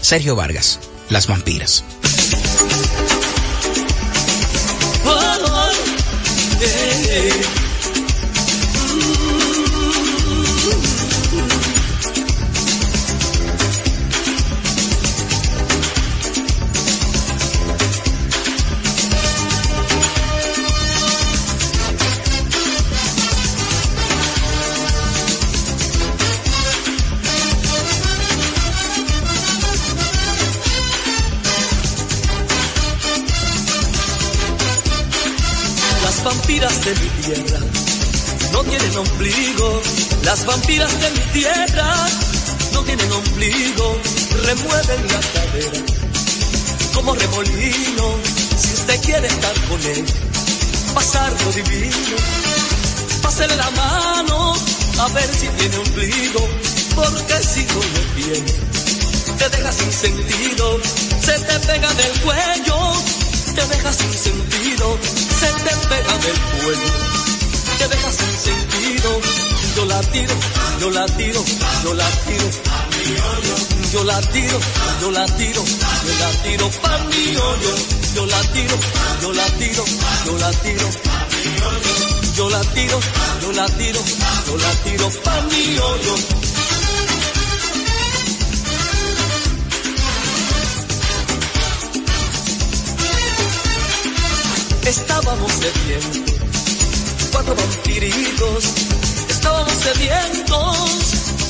Sergio 0.00 0.34
Vargas, 0.34 0.80
Las 1.08 1.28
Vampiras. 1.28 1.84
La 75.14 75.26
tiro, 75.26 75.62
yo 75.64 76.12
la 76.18 76.30
tiro 76.42 76.70
pa' 76.82 76.98
mi 77.10 77.36
hoyo. 77.36 77.74
Yo 78.14 78.26
la 78.26 78.40
tiro, 78.52 78.76
yo 79.22 79.32
la 79.32 79.46
tiro, 79.58 79.84
yo 80.26 80.38
la 80.38 80.50
tiro. 80.50 80.88
Yo 82.36 82.50
la 82.50 82.60
tiro, 82.74 82.98
yo 83.42 83.52
la 83.52 83.66
tiro, 83.78 84.00
yo 84.46 84.56
la 84.56 84.72
tiro 84.84 85.08
pa' 85.22 85.40
mi 85.42 85.78
hoyo. 85.78 86.14
Estábamos 94.84 95.52
sedientos, 95.52 96.34
cuatro 97.30 97.54
vampiritos. 97.54 98.64
Estábamos 99.30 99.72
sedientos, 99.74 100.76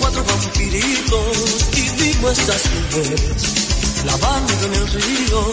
cuatro 0.01 0.23
vampiritos. 0.25 1.37
Y 1.77 2.03
vimos 2.03 2.39
esas 2.39 2.63
mujeres 2.93 3.54
lavando 4.05 4.53
en 4.67 4.75
el 4.75 4.93
río. 4.93 5.53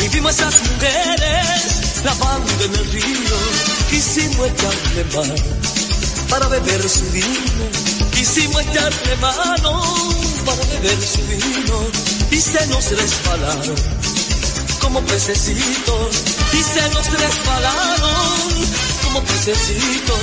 Y 0.00 0.08
vimos 0.08 0.32
esas 0.32 0.60
mujeres 0.60 2.04
lavando 2.04 2.64
en 2.64 2.74
el 2.74 2.92
río. 2.92 3.36
Quisimos 3.90 4.48
echarle 4.48 5.04
mano 5.14 5.34
para 6.28 6.48
beber 6.48 6.88
su 6.88 7.04
vino. 7.10 7.64
Quisimos 8.12 8.60
echarle 8.62 9.16
mano 9.16 9.82
para 10.44 10.62
beber 10.64 11.00
su 11.02 11.22
vino. 11.26 11.88
Y 12.30 12.40
se 12.40 12.66
nos 12.66 12.90
resbalaron 12.90 13.74
como 14.80 15.00
pececitos 15.06 16.08
y 16.52 16.62
se 16.62 16.88
nos 16.90 17.06
resbalaron 17.10 18.14
como 19.02 19.22
pececitos. 19.22 20.18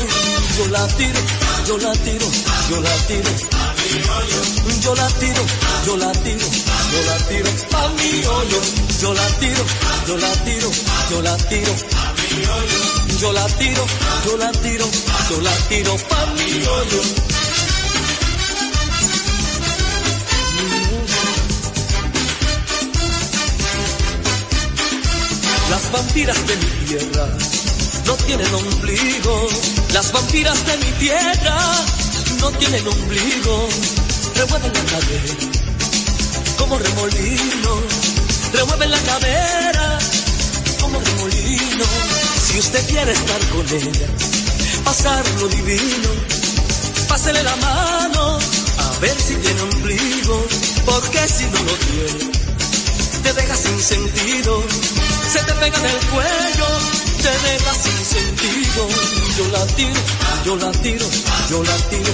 Yo 0.57 0.67
la 0.67 0.87
tiro, 0.87 1.19
yo 1.67 1.77
la 1.77 1.91
tiro, 1.93 2.27
yo 2.69 2.81
la 2.81 2.95
tiro. 3.07 3.70
Yo 3.91 4.95
la 4.95 5.07
tiro, 5.19 5.43
yo 5.85 5.97
la 5.97 6.11
tiro, 6.13 6.47
yo 6.93 7.01
la 7.07 7.17
tiro 7.27 7.49
pa' 7.69 7.87
mi 7.89 8.25
hoyo. 8.25 8.61
Yo 9.01 9.13
la 9.13 9.27
tiro, 9.39 9.63
yo 10.07 10.17
la 10.17 10.31
tiro, 10.45 10.71
yo 11.09 11.21
la 11.21 11.37
tiro. 11.49 11.75
Yo 13.19 13.31
la 13.33 13.45
tiro, 13.47 13.85
yo 14.25 14.37
la 14.37 14.51
tiro, 14.51 14.85
yo 15.29 15.41
la 15.41 15.55
tiro 15.67 15.97
pa' 16.09 16.25
mi 16.37 16.65
hoyo. 16.65 17.01
Las 25.69 25.91
vampiras 25.91 26.47
de 26.47 26.55
mi 26.55 26.85
tierra 26.87 27.27
no 28.05 28.13
tienen 28.25 28.53
ombligo. 28.53 29.47
Las 29.93 30.11
vampiras 30.11 30.65
de 30.65 30.77
mi 30.77 30.91
tierra 30.93 31.57
no 32.41 32.51
tienen 32.51 32.87
ombligo. 32.87 33.69
Remueven 34.35 34.73
la 34.73 34.83
cadera 34.91 35.35
como 36.57 36.77
remolino. 36.77 37.71
Remueven 38.53 38.91
la 38.91 39.01
cadera 39.01 39.99
como 40.81 40.99
remolino. 40.99 41.85
Si 42.45 42.59
usted 42.59 42.87
quiere 42.87 43.11
estar 43.11 43.41
con 43.49 43.65
ella, 43.67 44.07
pasar 44.83 45.23
lo 45.39 45.47
divino, 45.47 46.09
pásele 47.07 47.43
la 47.43 47.55
mano 47.55 48.39
a 48.77 48.99
ver 48.99 49.17
si 49.19 49.35
tiene 49.35 49.61
ombligo. 49.61 50.45
Porque 50.85 51.19
si 51.29 51.45
no 51.45 51.59
lo 51.63 51.73
tiene, 51.87 52.31
te 53.23 53.33
deja 53.33 53.55
sin 53.55 53.79
sentido 53.79 54.63
se 55.31 55.39
te 55.45 55.53
pega 55.53 55.77
en 55.77 55.85
el 55.85 55.97
cuello, 56.07 56.67
te 57.21 57.29
deja 57.47 57.73
sin 57.73 58.05
sentido. 58.05 58.87
Yo 59.37 59.45
la 59.51 59.65
tiro, 59.75 60.01
yo 60.45 60.55
la 60.55 60.71
tiro, 60.71 61.05
yo 61.49 61.63
la 61.63 61.77
tiro. 61.89 62.13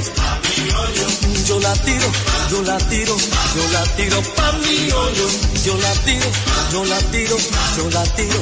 Yo 1.48 1.60
la 1.60 1.74
tiro, 1.74 2.12
yo 2.50 2.62
la 2.64 2.78
tiro, 2.78 3.16
yo 3.56 3.64
la 3.72 3.84
tiro 3.96 4.22
pa' 4.36 4.52
mi 4.54 4.92
hoyo. 4.92 5.28
Yo 5.66 5.78
la 5.78 5.94
tiro, 6.06 6.30
yo 6.74 6.86
la 6.86 7.00
tiro, 7.12 7.38
yo 7.78 7.90
la 7.90 8.04
tiro. 8.16 8.42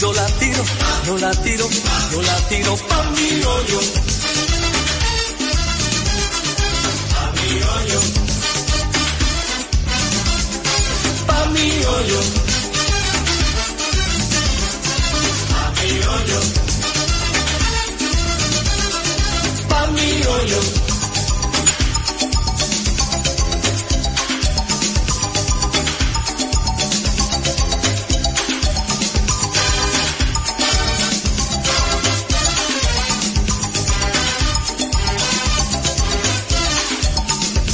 Yo 0.00 0.12
la 0.14 0.26
tiro, 0.38 0.64
yo 1.06 1.18
la 1.18 1.30
tiro, 1.42 1.68
yo 2.12 2.22
la 2.22 2.36
tiro 2.48 2.76
pa' 2.88 3.04
mi 3.14 3.28
hoyo. 3.44 3.80
Pa' 7.12 7.32
mi 7.36 7.50
hoyo. 7.70 8.00
Pa' 11.26 11.46
mi 11.52 11.84
hoyo. 11.84 12.49
Hoyo. 16.32 16.40
Pa' 19.68 19.86
mi 19.94 20.08
hoyo. 20.30 20.60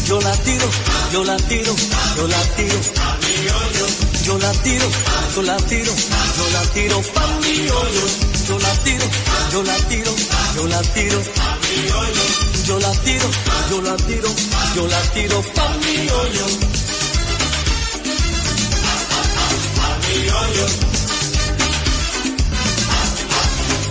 Yo 0.09 0.21
la 0.21 0.33
tiro, 0.37 0.69
yo 1.13 1.25
la 1.25 1.37
tiro, 1.37 1.75
yo 2.17 2.27
la 2.29 2.43
tiro. 2.57 2.81
Yo 4.27 4.37
la 4.39 4.51
tiro, 4.53 4.89
yo 5.37 5.43
la 5.43 5.57
tiro, 5.59 5.93
yo 5.95 6.51
la 6.53 6.63
tiro 6.75 7.01
pa' 7.15 7.27
mi 7.43 7.69
hoyo 7.69 8.36
yo 8.49 8.59
la 8.59 8.73
tiro, 8.85 9.07
yo 9.53 9.63
la 9.63 9.77
tiro, 9.89 10.13
yo 10.57 10.67
la 10.69 10.81
tiro, 10.95 11.21
yo 12.67 12.79
la 12.79 12.93
tiro, 13.05 13.29
yo 13.71 13.81
la 13.83 13.97
tiro, 13.97 14.29
yo 14.77 14.87
la 14.87 15.01
tiro 15.15 15.43
pa 15.55 15.69
mi 15.83 16.09
hoyo. 16.09 16.47
Pa 19.77 19.89
mi 20.03 20.17
hoyo. 20.35 20.67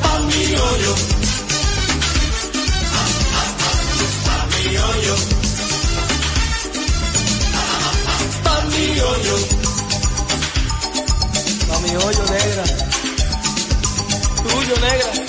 Pa 0.02 0.20
mi 0.28 0.42
hoyo. 0.62 0.94
Pa 4.26 4.36
mi 4.52 4.78
hoyo. 4.78 5.16
Pa 8.44 8.62
mi 8.72 9.00
hoyo. 9.00 9.36
Pa 11.68 11.80
mi 11.84 11.90
hoyo 11.96 12.24
negra. 12.32 12.85
Negra. 14.46 15.26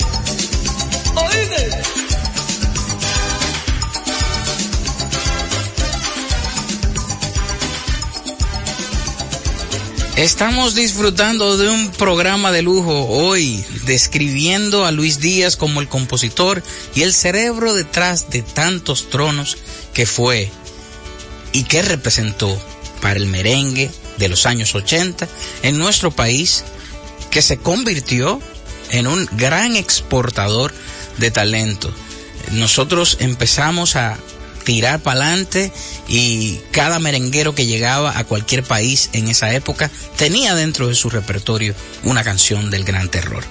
Estamos 10.17 10.73
disfrutando 10.73 11.57
de 11.57 11.69
un 11.69 11.91
programa 11.91 12.51
de 12.51 12.61
lujo 12.61 13.05
hoy, 13.05 13.63
describiendo 13.85 14.85
a 14.85 14.91
Luis 14.91 15.19
Díaz 15.19 15.55
como 15.55 15.79
el 15.79 15.87
compositor 15.87 16.63
y 16.95 17.03
el 17.03 17.13
cerebro 17.13 17.73
detrás 17.73 18.29
de 18.29 18.41
tantos 18.41 19.09
tronos 19.09 19.57
que 19.93 20.05
fue 20.05 20.49
y 21.53 21.63
que 21.63 21.81
representó 21.81 22.59
para 23.01 23.19
el 23.19 23.27
merengue 23.27 23.91
de 24.17 24.27
los 24.27 24.45
años 24.45 24.73
80 24.73 25.27
en 25.61 25.77
nuestro 25.77 26.11
país, 26.11 26.63
que 27.29 27.41
se 27.41 27.57
convirtió 27.57 28.41
en 28.91 29.07
un 29.07 29.27
gran 29.33 29.75
exportador 29.75 30.73
de 31.17 31.31
talento. 31.31 31.93
Nosotros 32.51 33.17
empezamos 33.19 33.95
a 33.95 34.17
tirar 34.63 34.99
para 34.99 35.21
adelante 35.21 35.71
y 36.09 36.59
cada 36.71 36.99
merenguero 36.99 37.55
que 37.55 37.65
llegaba 37.65 38.17
a 38.17 38.25
cualquier 38.25 38.63
país 38.63 39.09
en 39.13 39.29
esa 39.29 39.53
época 39.53 39.89
tenía 40.17 40.55
dentro 40.55 40.89
de 40.89 40.95
su 40.95 41.09
repertorio 41.09 41.73
una 42.03 42.23
canción 42.23 42.69
del 42.69 42.83
gran 42.83 43.09
terror. 43.09 43.45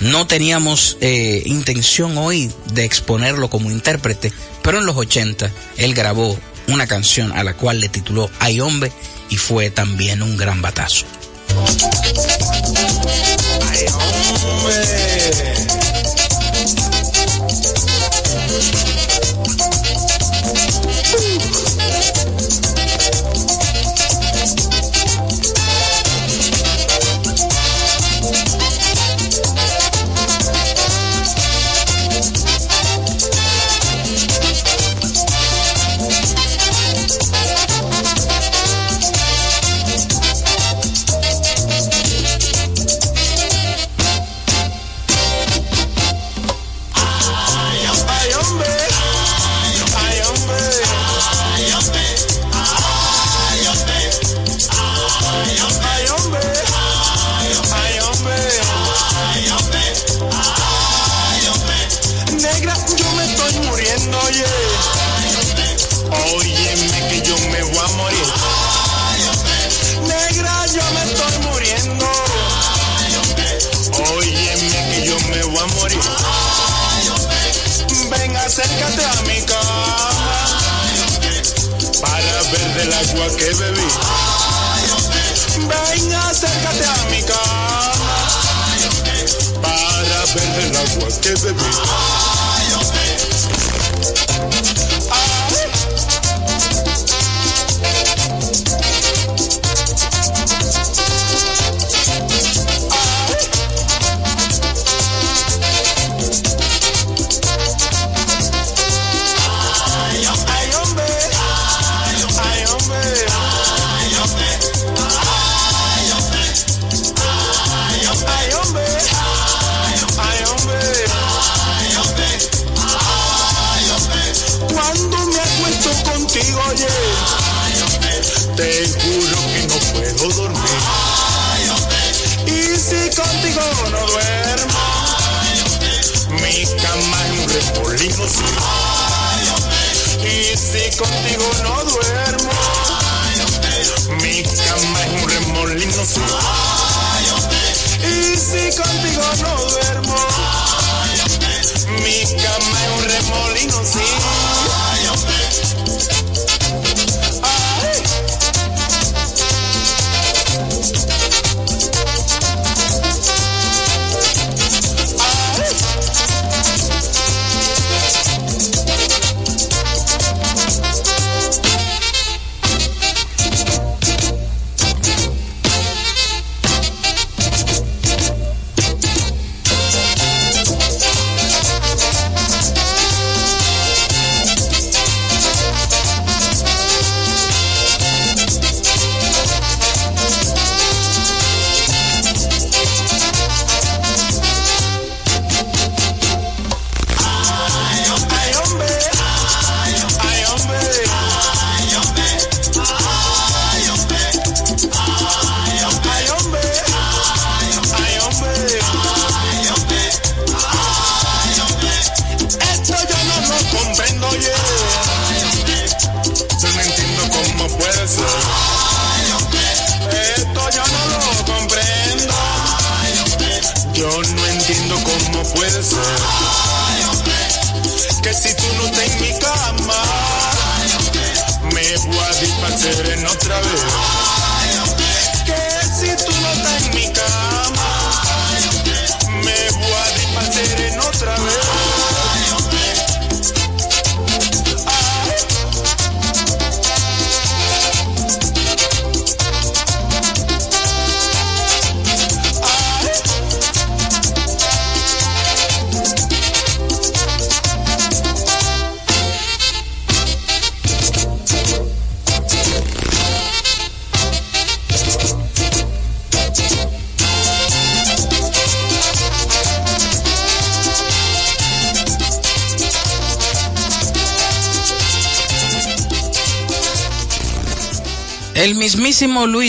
No 0.00 0.26
teníamos 0.26 0.96
eh, 1.00 1.42
intención 1.44 2.16
hoy 2.16 2.50
de 2.72 2.84
exponerlo 2.84 3.50
como 3.50 3.70
intérprete, 3.70 4.32
pero 4.62 4.78
en 4.78 4.86
los 4.86 4.96
80 4.96 5.50
él 5.76 5.94
grabó 5.94 6.38
una 6.66 6.86
canción 6.86 7.32
a 7.32 7.44
la 7.44 7.54
cual 7.54 7.80
le 7.80 7.88
tituló 7.88 8.30
Ay 8.38 8.60
hombre 8.60 8.90
y 9.28 9.36
fue 9.36 9.70
también 9.70 10.22
un 10.22 10.36
gran 10.36 10.62
batazo. 10.62 11.04
Ay, 13.72 13.86
hombre. 13.88 15.81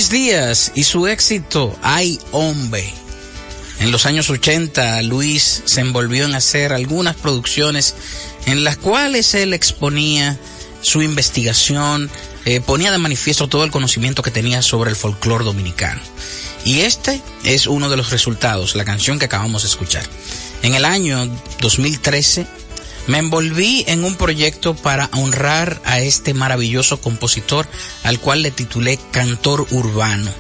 Luis 0.04 0.10
Díaz 0.10 0.72
y 0.76 0.84
su 0.84 1.08
éxito 1.08 1.80
Ay 1.82 2.20
hombre. 2.32 2.94
En 3.80 3.90
los 3.90 4.06
años 4.06 4.30
80, 4.30 5.02
Luis 5.04 5.64
se 5.64 5.80
envolvió 5.80 6.26
en 6.26 6.36
hacer 6.36 6.74
algunas 6.74 7.16
producciones 7.16 7.96
en 8.46 8.66
las 8.66 8.76
cuales 8.76 9.34
él 9.34 9.54
exponía 9.54 10.38
su 10.82 11.02
investigación, 11.02 12.10
eh, 12.44 12.60
ponía 12.60 12.92
de 12.92 12.98
manifiesto 12.98 13.48
todo 13.48 13.64
el 13.64 13.72
conocimiento 13.72 14.24
que 14.24 14.32
tenía 14.32 14.62
sobre 14.62 14.90
el 14.90 14.98
folclore 14.98 15.46
dominicano. 15.46 16.02
Y 16.66 16.82
este 16.82 17.22
es 17.46 17.66
uno 17.66 17.88
de 17.90 17.96
los 17.96 18.10
resultados, 18.10 18.76
la 18.76 18.84
canción 18.84 19.20
que 19.20 19.26
acabamos 19.26 19.62
de 19.62 19.70
escuchar. 19.70 20.04
En 20.64 20.74
el 20.74 20.84
año 20.84 21.30
2013 21.62 22.46
me 23.08 23.18
envolví 23.18 23.84
en 23.88 24.04
un 24.04 24.16
proyecto 24.16 24.76
para 24.76 25.10
honrar 25.14 25.82
a 25.86 26.00
este 26.00 26.34
maravilloso 26.34 27.02
compositor 27.02 27.68
al 28.04 28.20
cual 28.20 28.42
le 28.42 28.52
titulé 28.52 29.00
Cantor 29.12 29.68
Urbano. 29.72 30.32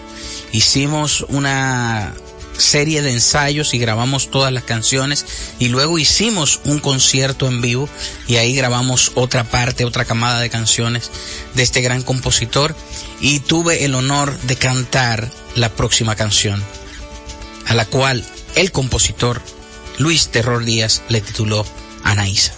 Hicimos 0.51 1.25
una 1.29 2.13
serie 2.57 3.01
de 3.01 3.11
ensayos 3.11 3.73
y 3.73 3.79
grabamos 3.79 4.29
todas 4.29 4.53
las 4.53 4.63
canciones 4.63 5.25
y 5.59 5.69
luego 5.69 5.97
hicimos 5.97 6.61
un 6.65 6.79
concierto 6.79 7.47
en 7.47 7.61
vivo 7.61 7.89
y 8.27 8.35
ahí 8.35 8.55
grabamos 8.55 9.11
otra 9.15 9.43
parte, 9.43 9.85
otra 9.85 10.05
camada 10.05 10.39
de 10.39 10.49
canciones 10.49 11.11
de 11.55 11.63
este 11.63 11.81
gran 11.81 12.03
compositor 12.03 12.75
y 13.19 13.39
tuve 13.39 13.85
el 13.85 13.95
honor 13.95 14.37
de 14.41 14.55
cantar 14.55 15.29
la 15.55 15.69
próxima 15.69 16.15
canción 16.15 16.63
a 17.65 17.73
la 17.73 17.85
cual 17.85 18.23
el 18.55 18.71
compositor 18.71 19.41
Luis 19.97 20.27
Terror 20.27 20.63
Díaz 20.63 21.01
le 21.09 21.21
tituló 21.21 21.65
Anaísa. 22.03 22.53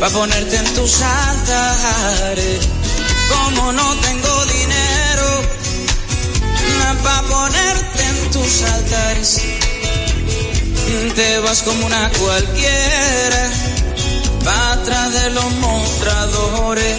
Para 0.00 0.12
ponerte 0.12 0.56
en 0.56 0.74
tus 0.74 1.00
altares, 1.02 2.68
como 3.30 3.72
no 3.72 3.94
tengo 3.96 4.44
dinero 4.46 4.66
para 7.02 7.22
ponerte 7.22 8.02
en 8.04 8.30
tus 8.30 8.62
altares. 8.62 9.40
Te 11.14 11.38
vas 11.38 11.62
como 11.62 11.86
una 11.86 12.10
cualquiera, 12.10 13.50
va 14.46 14.72
atrás 14.72 15.12
de 15.12 15.30
los 15.30 15.50
mostradores. 15.52 16.96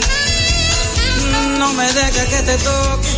No 1.59 1.73
me 1.73 1.85
dejes 1.93 2.25
que 2.29 2.41
te 2.43 2.57
toque, 2.57 3.09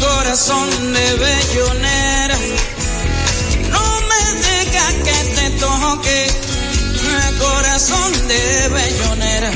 corazón 0.00 0.68
de 0.94 1.14
bellonera. 1.14 2.38
No 3.70 4.00
me 4.10 4.22
dejes 4.40 4.94
que 5.04 5.18
te 5.36 5.50
toque, 5.58 6.18
corazón 7.38 8.28
de 8.28 8.68
bellonera. 8.68 9.50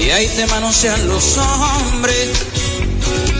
Y 0.00 0.10
ahí 0.10 0.28
te 0.28 0.46
manosean 0.46 1.08
los 1.08 1.38
hombres 1.38 2.28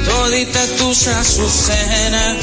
todita 0.05 0.67
tus 0.79 1.07
azucenas. 1.09 2.37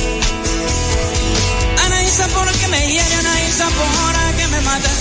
Anaísa 1.86 2.28
porque 2.28 2.68
me 2.68 2.82
hiere, 2.91 3.16
Anaísa 3.16 3.68
porque 3.80 4.47
me 4.47 4.62
mata. 4.62 4.91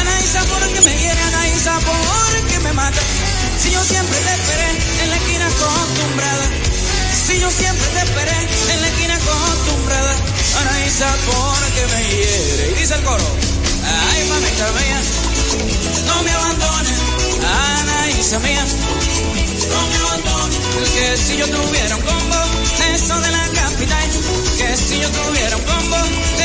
Anaísa 0.00 0.40
porque 0.44 0.80
me 0.80 0.96
hiere, 0.98 1.20
Anaísa 1.20 1.78
porque 1.90 2.58
me 2.60 2.72
mata. 2.72 3.00
Si 3.60 3.70
yo 3.70 3.82
siempre 3.84 4.18
te 4.18 4.32
esperé 4.32 4.68
en 5.02 5.10
la 5.10 5.16
esquina 5.16 5.46
acostumbrada. 5.46 6.46
Si 7.26 7.40
yo 7.40 7.50
siempre 7.50 7.86
te 7.88 8.00
esperé 8.06 8.38
en 8.72 8.82
la 8.82 8.88
esquina 8.88 9.14
acostumbrada. 9.16 10.14
Anaísa 10.60 11.08
porque 11.26 11.82
me 11.92 12.02
hiere. 12.08 12.70
Y 12.70 12.80
dice 12.80 12.94
el 12.94 13.02
coro. 13.02 13.41
Ay, 13.84 14.28
mamita 14.28 14.72
mía, 14.72 15.00
no 16.06 16.22
me 16.22 16.30
abandones. 16.32 16.98
Anaísa 17.80 18.38
mía, 18.40 18.64
no 19.72 19.86
me 19.88 19.96
abandones. 19.96 20.58
Que 20.94 21.16
si 21.16 21.36
yo 21.36 21.46
tuviera 21.48 21.96
un 21.96 22.02
combo, 22.02 22.36
eso 22.94 23.20
de 23.20 23.30
la 23.30 23.48
capital. 23.48 24.10
Que 24.58 24.76
si 24.76 25.00
yo 25.00 25.08
tuviera 25.10 25.56
un 25.56 25.62
combo, 25.62 25.96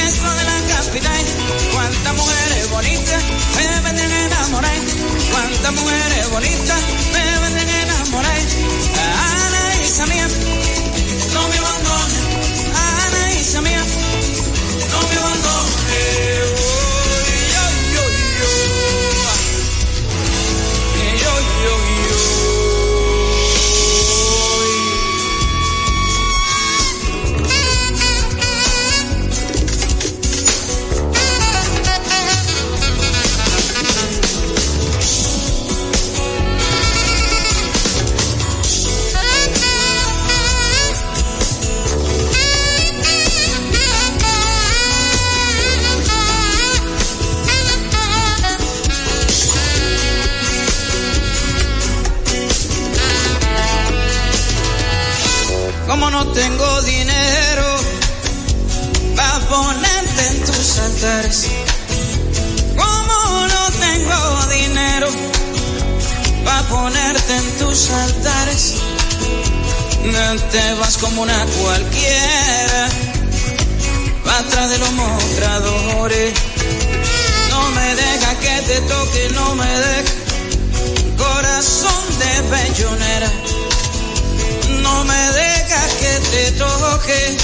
eso 0.08 0.30
de 0.34 0.44
la 0.44 0.76
capital. 0.76 1.26
Cuántas 1.74 2.14
mujeres 2.16 2.70
bonitas 2.70 3.24
me 3.56 3.82
venden 3.82 4.12
enamorar. 4.12 4.78
Cuántas 5.32 5.74
mujeres 5.74 6.30
bonitas 6.32 6.82
me 7.14 7.40
venden 7.40 7.70
enamorar. 7.70 8.42
Anaísa 9.46 10.06
mía, 10.08 10.28
no 11.34 11.48
me 11.48 11.58
abandones. 11.58 12.24
Anaísa 13.06 13.62
mía, 13.62 13.84
no 14.92 15.08
me 15.10 15.16
abandones. 15.18 16.87
Tengo 56.38 56.82
dinero 56.84 57.68
para 59.16 59.40
ponerte 59.50 60.22
en 60.30 60.46
tus 60.46 60.78
altares. 60.78 61.48
Como 62.76 63.48
no 63.54 63.64
tengo 63.86 64.46
dinero 64.46 65.08
para 66.46 66.62
ponerte 66.68 67.36
en 67.38 67.58
tus 67.58 67.90
altares. 67.90 68.74
No 70.04 70.42
te 70.52 70.74
vas 70.80 70.98
como 70.98 71.24
una 71.24 71.46
cualquiera 71.60 72.90
va 74.28 74.38
atrás 74.38 74.70
de 74.70 74.78
los 74.78 74.92
mostradores. 74.92 76.34
No 77.50 77.70
me 77.72 77.96
deja 77.96 78.32
que 78.44 78.62
te 78.70 78.82
toque, 78.82 79.30
no 79.34 79.56
me 79.56 79.72
deja 79.88 80.14
corazón 81.18 82.04
de 82.20 82.32
bellonera. 82.52 83.57
No 84.88 85.04
me 85.04 85.32
dejas 85.32 85.90
que 86.02 86.14
te 86.32 86.52
toque, 86.54 87.38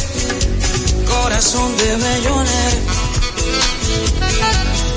corazón 1.05 1.75
de 1.77 1.95
bellonera. 1.97 2.77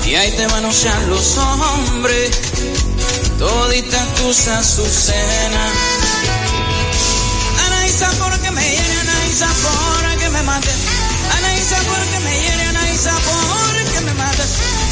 Y 0.05 0.15
ahí 0.15 0.31
te 0.31 0.47
manosean 0.47 1.09
los 1.09 1.37
hombres, 1.37 2.31
toditas 3.37 4.15
tus 4.15 4.47
azucenas. 4.47 5.71
Anaísa 7.65 8.09
porque 8.17 8.49
me 8.51 8.63
hiere, 8.63 8.95
Anaísa 9.01 9.49
porque 9.65 10.29
me 10.29 10.43
mate. 10.43 10.71
Anaísa 11.37 11.77
porque 11.91 12.19
me 12.25 12.33
hiere, 12.41 12.63
Anaísa 12.63 13.13
porque 13.29 13.99
me 14.05 14.13
mate. 14.13 14.43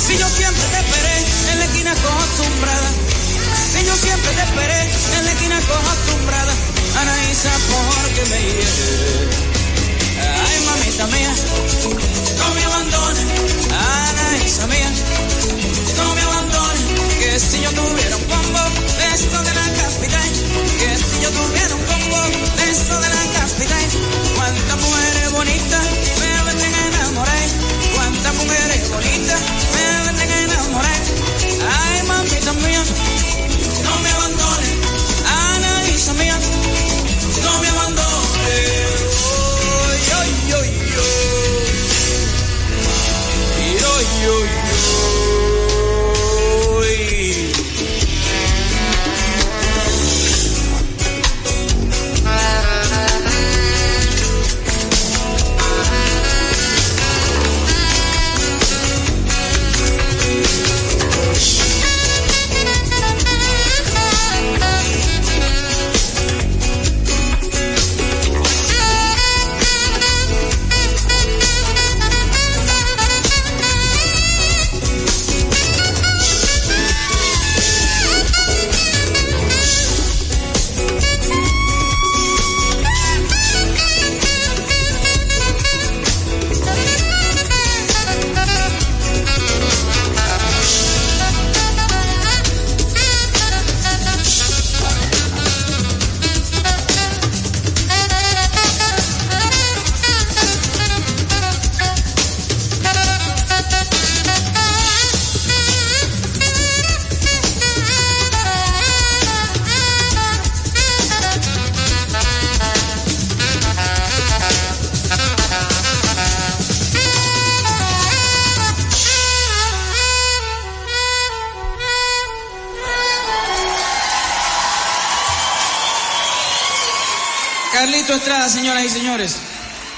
Si 0.05 0.17
yo 0.17 0.27
siempre 0.27 0.65
te 0.73 0.79
esperé 0.83 1.15
en 1.51 1.59
la 1.59 1.65
esquina 1.65 1.91
acostumbrada. 1.93 2.89
Si 3.71 3.85
yo 3.85 3.95
siempre 3.95 4.31
te 4.33 4.43
esperé 4.43 4.79
en 5.17 5.25
la 5.25 5.31
esquina 5.31 5.57
acostumbrada. 5.57 6.53
Anaísa, 7.01 7.51
porque 7.71 8.25
me 8.29 8.41
hieres? 8.41 9.45
Ay, 10.17 10.65
mamita 10.65 11.07
mía, 11.07 11.35
no 12.37 12.53
me 12.53 12.63
abandones, 12.63 13.25
Anaísa 13.69 14.67
mía, 14.67 14.91
no 15.97 16.15
me 16.15 16.21
abandones, 16.21 16.81
que 17.19 17.39
si 17.39 17.61
yo 17.61 17.71
tuviera 17.71 18.15
un 18.15 18.23
combo, 18.23 18.59
esto 19.13 19.43
de 19.43 19.53
la 19.53 19.67
capital, 19.81 20.31
que 20.79 20.97
si 20.97 21.21
yo 21.21 21.29
tuviera 21.31 21.75
un 21.75 21.83
combo, 21.83 22.17
esto 22.69 22.99
de 22.99 23.09
la 23.09 23.23
capital, 23.39 23.85
cuántas 24.35 24.77
mujeres 24.77 25.31
bonitas 25.31 25.85
me 26.19 26.43
venden 26.45 26.73
a 26.73 26.87
enamorar, 26.87 27.49
cuántas 27.95 28.33
mujeres 28.35 28.89
bonitas 28.89 29.41
me 29.73 30.05
venden 30.05 30.31
a 30.31 30.41
enamorar, 30.43 31.01
ay, 31.69 32.03
mamita 32.07 32.53
mía, 32.53 32.83
no 33.83 33.99
me 33.99 34.09
abandones, 34.11 34.71
Anaísa 35.25 36.13
mía 36.13 36.64
no 37.45 37.59
me 37.61 37.67
abandones. 37.69 39.15
Oy, 39.87 40.01
oy, 40.19 40.53
oy, 40.53 40.69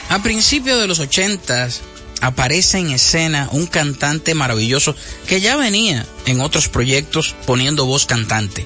A 0.09 0.23
principios 0.23 0.79
de 0.79 0.87
los 0.87 0.99
ochentas 0.99 1.81
aparece 2.21 2.79
en 2.79 2.91
escena 2.91 3.49
un 3.51 3.67
cantante 3.67 4.33
maravilloso 4.33 4.95
que 5.27 5.41
ya 5.41 5.57
venía 5.57 6.05
en 6.25 6.39
otros 6.39 6.69
proyectos 6.69 7.35
poniendo 7.45 7.85
voz 7.85 8.05
cantante. 8.05 8.65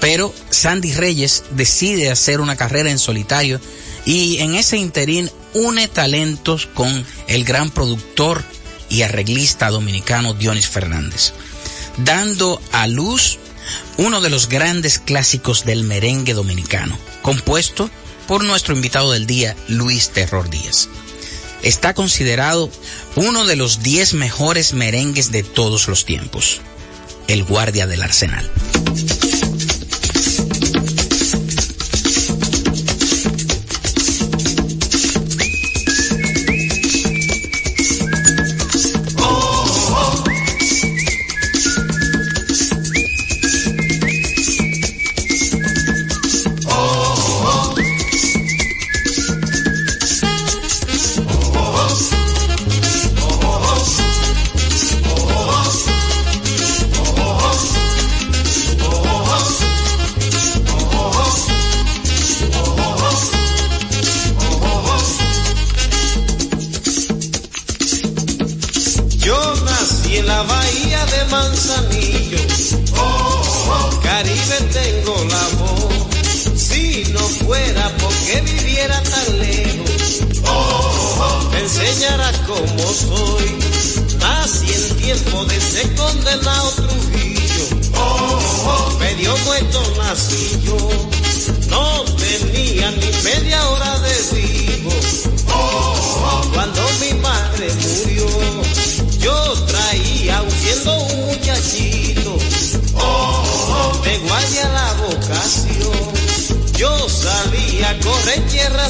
Pero 0.00 0.34
Sandy 0.50 0.92
Reyes 0.94 1.44
decide 1.52 2.10
hacer 2.10 2.40
una 2.40 2.56
carrera 2.56 2.90
en 2.90 2.98
solitario 2.98 3.60
y 4.04 4.38
en 4.38 4.56
ese 4.56 4.78
interín 4.78 5.30
une 5.54 5.86
talentos 5.86 6.66
con 6.66 7.06
el 7.28 7.44
gran 7.44 7.70
productor 7.70 8.42
y 8.88 9.02
arreglista 9.02 9.70
dominicano 9.70 10.34
Dionis 10.34 10.66
Fernández, 10.66 11.32
dando 11.98 12.60
a 12.72 12.88
luz 12.88 13.38
uno 13.96 14.20
de 14.20 14.30
los 14.30 14.48
grandes 14.48 14.98
clásicos 14.98 15.64
del 15.64 15.84
merengue 15.84 16.34
dominicano, 16.34 16.98
compuesto 17.22 17.88
por 18.26 18.44
nuestro 18.44 18.74
invitado 18.74 19.12
del 19.12 19.26
día, 19.26 19.56
Luis 19.68 20.10
Terror 20.10 20.48
Díaz. 20.48 20.88
Está 21.62 21.94
considerado 21.94 22.70
uno 23.16 23.44
de 23.44 23.56
los 23.56 23.82
10 23.82 24.14
mejores 24.14 24.72
merengues 24.72 25.30
de 25.30 25.42
todos 25.42 25.88
los 25.88 26.04
tiempos, 26.04 26.60
el 27.28 27.44
guardia 27.44 27.86
del 27.86 28.02
arsenal. 28.02 28.50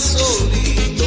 gasolito. 0.02 1.04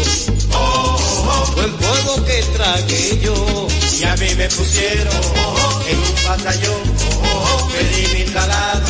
Oh, 0.54 0.98
oh, 1.28 1.46
Fue 1.54 1.66
el 1.66 1.72
polvo 1.72 2.26
que 2.26 2.44
tragué 2.56 3.20
yo. 3.22 3.68
Y 4.00 4.04
a 4.04 4.16
mí 4.18 4.36
me 4.36 4.48
pusieron 4.48 5.16
oh, 5.38 5.56
oh, 5.56 5.84
en 5.88 5.98
un 5.98 6.16
batallón. 6.28 6.82
Oh, 7.24 7.70
me 7.72 8.20
instalado 8.22 8.88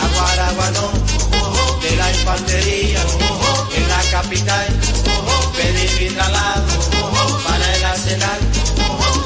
a 0.00 0.08
Guaraguanó. 0.14 0.90
De 1.82 1.96
la 1.96 2.10
infantería 2.10 3.02
en 3.76 3.88
la 3.88 4.02
capital. 4.10 4.66
Pedí 5.56 6.04
mi 6.04 6.10
traslado 6.14 6.66
para 7.44 7.76
el 7.76 7.84
arsenal. 7.84 8.40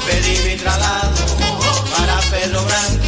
Pedí 0.05 0.37
mi 0.49 0.55
traslado 0.57 1.11
para 1.95 2.19
Pedro 2.31 2.63
Branco. 2.63 3.05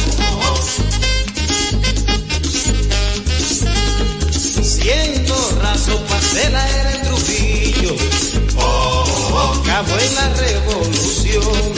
Siento 4.62 5.34
razón 5.60 6.02
para 6.08 6.67
acabó 9.78 9.98
en 10.00 10.14
la 10.14 10.28
revolución. 10.34 11.72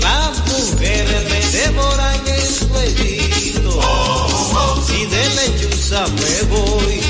Las 0.00 0.38
mujeres 0.46 1.30
me 1.30 1.40
devoran 1.58 2.28
el 2.28 2.42
suelito. 2.42 3.80
Si 4.86 5.06
de 5.06 5.28
lechuza 5.34 6.06
me 6.06 6.42
voy. 6.54 7.00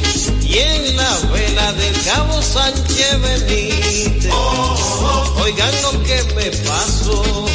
Y 0.43 0.59
en 0.59 0.97
la 0.97 1.19
vela 1.33 1.73
del 1.75 2.03
cabo 2.05 2.41
Sánchez 2.41 3.21
Benítez. 3.21 4.33
Oh, 4.33 5.35
Oigan 5.43 5.83
lo 5.83 6.03
que 6.03 6.23
me 6.35 6.51
pasó. 6.67 7.47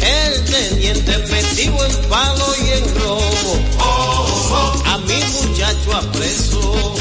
El 0.00 0.44
teniente 0.44 1.18
metido 1.30 1.84
en 1.86 1.96
palo 2.08 2.46
y 2.62 2.70
en 2.70 2.94
robo. 3.00 3.56
A 4.84 4.98
mi 4.98 5.20
muchacho 5.32 5.96
apresó. 5.96 6.94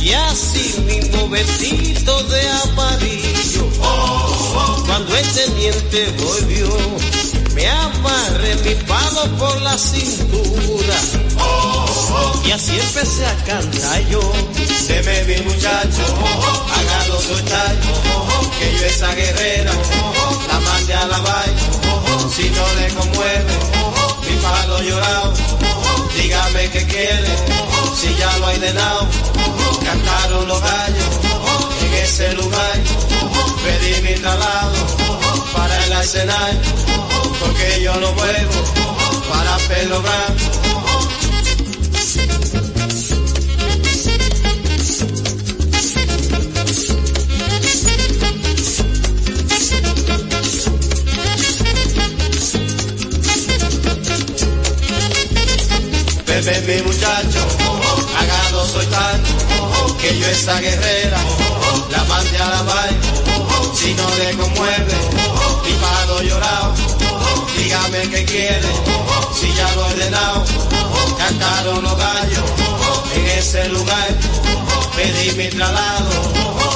Y 0.00 0.12
así 0.12 0.80
mismo 0.86 1.28
vestido 1.28 2.22
de 2.24 2.48
amarillo. 2.48 4.29
Cuando 4.86 5.16
ese 5.16 5.46
diente 5.54 6.12
volvió, 6.18 6.68
me 7.54 7.68
amarré 7.68 8.54
mi 8.56 8.74
palo 8.84 9.24
por 9.38 9.60
la 9.62 9.78
cintura. 9.78 10.96
Y 12.44 12.50
así 12.50 12.78
empecé 12.78 13.26
a 13.26 13.36
cantar 13.44 14.08
yo. 14.08 14.20
Se 14.86 15.02
me 15.02 15.22
vi 15.24 15.40
muchacho, 15.42 16.02
hágalo 16.74 17.20
soltar, 17.20 17.76
que 18.58 18.78
yo 18.78 18.86
esa 18.86 19.14
guerrera 19.14 19.72
la 20.48 20.60
mandé 20.60 20.94
a 20.94 21.06
la 21.06 21.18
baile. 21.18 21.60
Si 22.34 22.50
no 22.50 22.74
le 22.74 22.88
conmueve, 22.94 23.52
mi 24.28 24.36
palo 24.42 24.82
llorado, 24.82 25.34
dígame 26.16 26.70
que 26.70 26.86
quiere, 26.86 27.28
si 27.96 28.14
ya 28.16 28.36
lo 28.38 28.46
hay 28.46 28.58
de 28.58 28.74
lado. 28.74 29.06
Cantaron 29.84 30.48
los 30.48 30.60
gallos 30.60 31.04
en 31.82 31.94
ese 31.94 32.32
lugar 32.34 32.80
pedí 33.62 34.02
mi 34.02 34.14
trabajo 34.20 34.86
para 35.54 35.84
el 35.84 35.92
arsenal, 35.92 36.60
porque 37.40 37.82
yo 37.82 37.94
lo 38.00 38.12
vuelvo 38.14 38.60
para 39.28 39.56
Pedro 39.68 40.02
Bebé 56.26 56.60
mi 56.60 56.82
muchacho, 56.82 57.38
agado 58.18 58.66
soy 58.66 58.86
tan, 58.86 59.22
que 60.00 60.18
yo 60.18 60.26
esa 60.26 60.60
guerrera, 60.60 61.18
la 61.90 62.04
mandé 62.04 62.38
a 62.38 62.48
la 62.48 62.62
baile 62.62 63.29
si 63.74 63.94
no 63.94 64.08
le 64.16 64.36
conmueve, 64.36 64.94
mi 65.64 65.72
pago 65.74 66.22
llorado, 66.22 66.74
dígame 67.56 68.10
qué 68.10 68.24
quiere, 68.24 68.68
si 69.38 69.52
ya 69.54 69.74
lo 69.74 69.86
he 69.86 69.92
ordenado, 69.92 70.44
cantaron 71.18 71.82
los 71.82 71.96
gallos, 71.96 72.44
en 73.14 73.26
ese 73.38 73.68
lugar, 73.68 74.08
pedí 74.96 75.32
mi 75.36 75.48
traslado, 75.48 76.10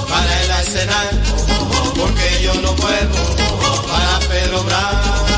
para 0.08 0.42
el 0.42 0.50
arsenal, 0.50 1.22
porque 1.96 2.42
yo 2.42 2.54
no 2.54 2.72
vuelvo, 2.74 3.18
para 3.88 4.18
Pedro 4.28 4.62
Bravo. 4.64 5.33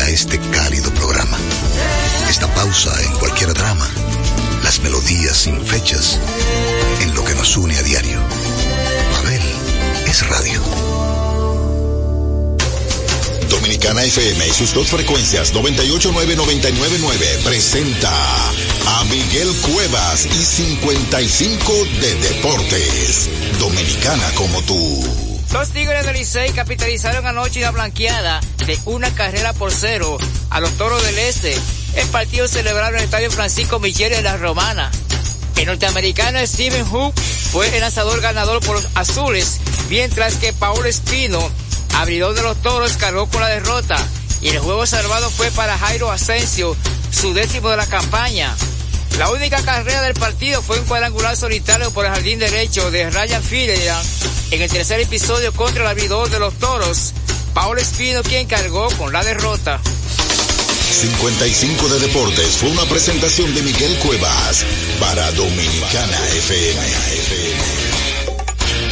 a 0.00 0.08
este 0.08 0.38
cálido 0.50 0.92
programa. 0.92 1.38
Esta 2.28 2.52
pausa 2.54 2.92
en 3.02 3.12
cualquier 3.18 3.54
drama, 3.54 3.88
las 4.62 4.80
melodías 4.80 5.36
sin 5.36 5.64
fechas, 5.64 6.18
en 7.00 7.14
lo 7.14 7.24
que 7.24 7.34
nos 7.34 7.56
une 7.56 7.76
a 7.78 7.82
diario. 7.82 8.20
Mabel 9.12 9.42
es 10.06 10.26
radio. 10.28 10.60
Dominicana 13.48 14.02
FM 14.04 14.46
y 14.46 14.50
sus 14.50 14.74
dos 14.74 14.88
frecuencias 14.88 15.54
989-999 15.54 17.42
presenta 17.44 18.12
a 18.86 19.04
Miguel 19.04 19.48
Cuevas 19.62 20.26
y 20.26 20.44
55 20.44 21.72
de 22.00 22.14
Deportes. 22.16 23.30
Dominicana 23.58 24.30
como 24.34 24.62
tú. 24.62 25.25
Los 25.56 25.70
Tigres 25.70 26.04
del 26.04 26.14
Licey 26.14 26.52
capitalizaron 26.52 27.26
anoche 27.26 27.60
una 27.60 27.70
blanqueada 27.70 28.40
de 28.66 28.78
una 28.84 29.14
carrera 29.14 29.54
por 29.54 29.72
cero 29.72 30.18
a 30.50 30.60
los 30.60 30.70
Toros 30.72 31.02
del 31.02 31.18
Este. 31.18 31.58
El 31.94 32.06
partido 32.08 32.46
celebrado 32.46 32.90
en 32.90 32.98
el 32.98 33.04
Estadio 33.04 33.30
Francisco 33.30 33.78
Michele 33.78 34.16
de 34.16 34.22
la 34.22 34.36
Romana. 34.36 34.90
El 35.56 35.64
norteamericano 35.64 36.46
Steven 36.46 36.84
Hook 36.84 37.14
fue 37.52 37.74
el 37.74 37.80
lanzador 37.80 38.20
ganador 38.20 38.60
por 38.66 38.76
los 38.76 38.86
azules, 38.96 39.60
mientras 39.88 40.34
que 40.34 40.52
Paul 40.52 40.84
Espino, 40.84 41.40
abridor 41.94 42.34
de 42.34 42.42
los 42.42 42.60
toros, 42.60 42.98
cargó 42.98 43.26
con 43.26 43.40
la 43.40 43.48
derrota. 43.48 43.96
Y 44.42 44.48
el 44.48 44.58
juego 44.58 44.84
salvado 44.84 45.30
fue 45.30 45.50
para 45.52 45.78
Jairo 45.78 46.10
Asensio, 46.10 46.76
su 47.10 47.32
décimo 47.32 47.70
de 47.70 47.78
la 47.78 47.86
campaña. 47.86 48.54
La 49.18 49.30
única 49.30 49.62
carrera 49.62 50.02
del 50.02 50.14
partido 50.14 50.60
fue 50.60 50.78
un 50.78 50.84
cuadrangular 50.84 51.36
solitario 51.36 51.90
por 51.90 52.04
el 52.04 52.12
jardín 52.12 52.38
derecho 52.38 52.90
de 52.90 53.08
Ryan 53.08 53.42
Filian 53.42 54.04
en 54.50 54.60
el 54.62 54.70
tercer 54.70 55.00
episodio 55.00 55.52
contra 55.52 55.82
el 55.82 55.88
abridor 55.88 56.28
de 56.28 56.38
los 56.38 56.54
toros, 56.58 57.14
Paul 57.54 57.78
Espino, 57.78 58.22
quien 58.22 58.46
cargó 58.46 58.88
con 58.98 59.12
la 59.12 59.24
derrota. 59.24 59.80
55 60.92 61.88
de 61.88 61.98
Deportes 62.00 62.56
fue 62.58 62.70
una 62.70 62.84
presentación 62.84 63.54
de 63.54 63.62
Miguel 63.62 63.98
Cuevas 64.00 64.64
para 65.00 65.32
Dominicana 65.32 66.18
FM. 66.36 67.85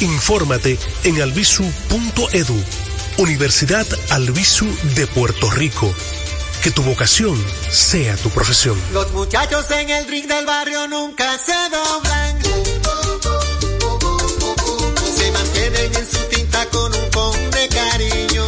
Infórmate 0.00 0.78
en 1.04 1.22
albisu.edu, 1.22 2.64
Universidad 3.18 3.86
Albisu 4.10 4.66
de 4.96 5.06
Puerto 5.06 5.50
Rico. 5.50 5.94
Que 6.62 6.70
tu 6.70 6.82
vocación 6.82 7.42
sea 7.70 8.16
tu 8.16 8.30
profesión. 8.30 8.80
Los 8.92 9.12
muchachos 9.12 9.70
en 9.70 9.90
el 9.90 10.06
ring 10.08 10.26
del 10.26 10.46
barrio 10.46 10.88
nunca 10.88 11.38
se 11.38 11.52
doblan. 11.70 12.38
Se 15.16 15.30
mantienen 15.30 15.94
en 15.94 16.06
su 16.06 16.18
tinta 16.30 16.66
con 16.70 16.94
un 16.94 17.10
con 17.10 17.50
de 17.50 17.68
cariño. 17.68 18.46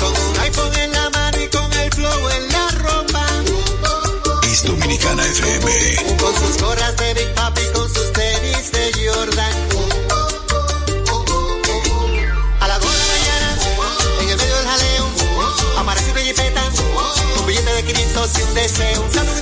Con 0.00 0.12
un 0.14 0.38
iPhone 0.40 0.74
en 0.76 0.92
la 0.92 1.10
mano 1.10 1.42
y 1.42 1.48
con 1.48 1.72
el 1.72 1.92
flow 1.92 2.28
en 2.30 2.48
la 2.52 2.70
ropa. 2.70 3.26
Es 4.44 4.62
Dominicana 4.62 5.24
FM. 5.24 6.16
Con 6.20 6.34
sus 6.34 6.62
gorras 6.62 6.96
de 6.96 7.14
Big 7.14 7.34
Papi, 7.34 7.62
con 7.74 7.87
un 18.36 18.54
deseo. 18.54 19.37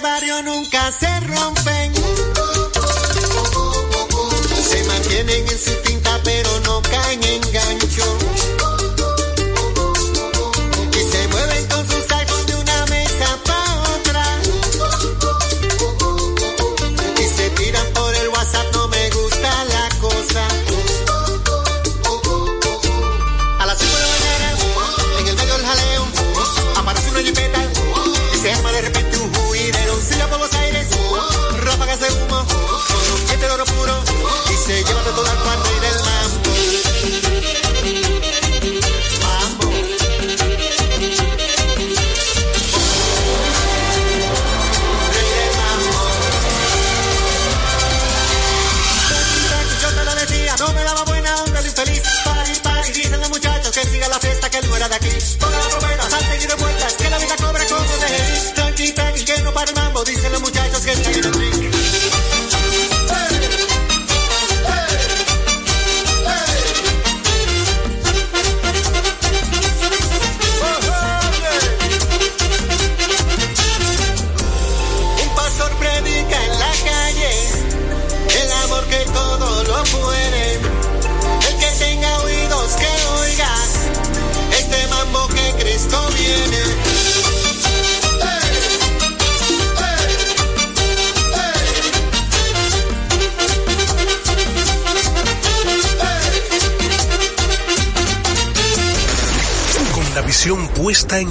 Barrio 0.00 0.42
nunca 0.42 0.90
se 0.92 1.20
rompen. 1.20 1.92
Se 4.70 4.84
mantienen 4.84 5.48
en 5.48 5.58
su 5.58 5.74
tinta 5.82 6.20
pero 6.24 6.60
no 6.60 6.82
caen 6.82 7.22
en 7.24 7.51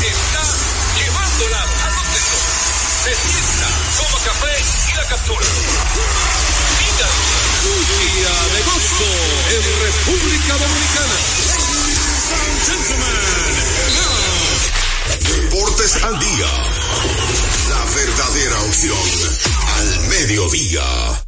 Está 0.00 0.44
llevándola 0.98 1.60
a 1.62 1.88
los 1.90 2.06
dedos. 2.14 2.42
Se 3.04 3.12
sienta, 3.14 3.68
toma 3.96 4.18
café 4.24 4.54
y 4.92 4.96
la 4.96 5.04
captura. 5.08 5.46
Mira, 6.78 7.08
día 7.88 8.34
de 8.54 8.60
gozo 8.64 9.10
en 9.54 9.62
República 9.80 10.52
Dominicana. 10.58 11.16
Deportes 15.20 15.92
al 16.02 16.18
día. 16.18 16.50
La 17.68 17.84
verdadera 17.94 18.58
opción 18.62 19.08
al 19.76 20.00
mediodía. 20.08 21.27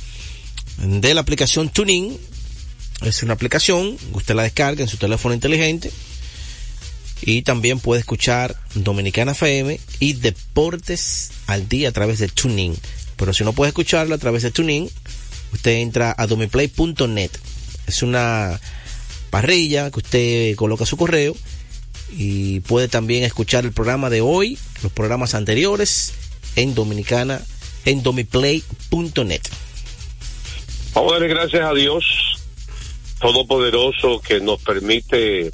de 0.78 1.14
la 1.14 1.20
aplicación 1.20 1.68
TuneIn. 1.68 2.18
Es 3.02 3.22
una 3.22 3.34
aplicación, 3.34 3.96
usted 4.12 4.34
la 4.34 4.42
descarga 4.42 4.82
en 4.82 4.88
su 4.88 4.96
teléfono 4.96 5.36
inteligente. 5.36 5.92
Y 7.22 7.42
también 7.42 7.80
puede 7.80 8.00
escuchar 8.00 8.56
Dominicana 8.74 9.32
FM 9.32 9.80
y 10.00 10.12
Deportes 10.14 11.32
al 11.46 11.68
Día 11.68 11.88
a 11.88 11.92
través 11.92 12.18
de 12.18 12.28
TuneIn. 12.28 12.76
Pero 13.16 13.34
si 13.34 13.44
no 13.44 13.52
puede 13.52 13.70
escucharlo 13.70 14.14
a 14.14 14.18
través 14.18 14.42
de 14.42 14.50
TuneIn, 14.50 14.88
usted 15.52 15.72
entra 15.72 16.14
a 16.16 16.26
domiplay.net. 16.26 17.30
Es 17.86 18.02
una 18.02 18.60
parrilla 19.30 19.90
que 19.90 19.98
usted 19.98 20.56
coloca 20.56 20.86
su 20.86 20.96
correo 20.96 21.36
y 22.16 22.60
puede 22.60 22.88
también 22.88 23.24
escuchar 23.24 23.64
el 23.64 23.72
programa 23.72 24.10
de 24.10 24.20
hoy, 24.20 24.58
los 24.82 24.92
programas 24.92 25.34
anteriores 25.34 26.14
en 26.56 26.74
Dominicana, 26.74 27.42
en 27.84 28.02
domiplay.net. 28.02 29.42
Vamos 30.94 31.12
a 31.12 31.14
darle 31.14 31.28
gracias 31.28 31.62
a 31.62 31.74
Dios 31.74 32.04
Todopoderoso 33.20 34.20
que 34.20 34.40
nos 34.40 34.62
permite 34.62 35.50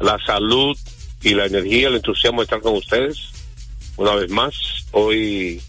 la 0.00 0.18
salud 0.24 0.76
y 1.22 1.34
la 1.34 1.46
energía, 1.46 1.88
el 1.88 1.96
entusiasmo 1.96 2.40
de 2.40 2.44
estar 2.44 2.60
con 2.60 2.76
ustedes 2.76 3.32
una 3.96 4.14
vez 4.14 4.30
más. 4.30 4.54
Hoy, 4.92 5.60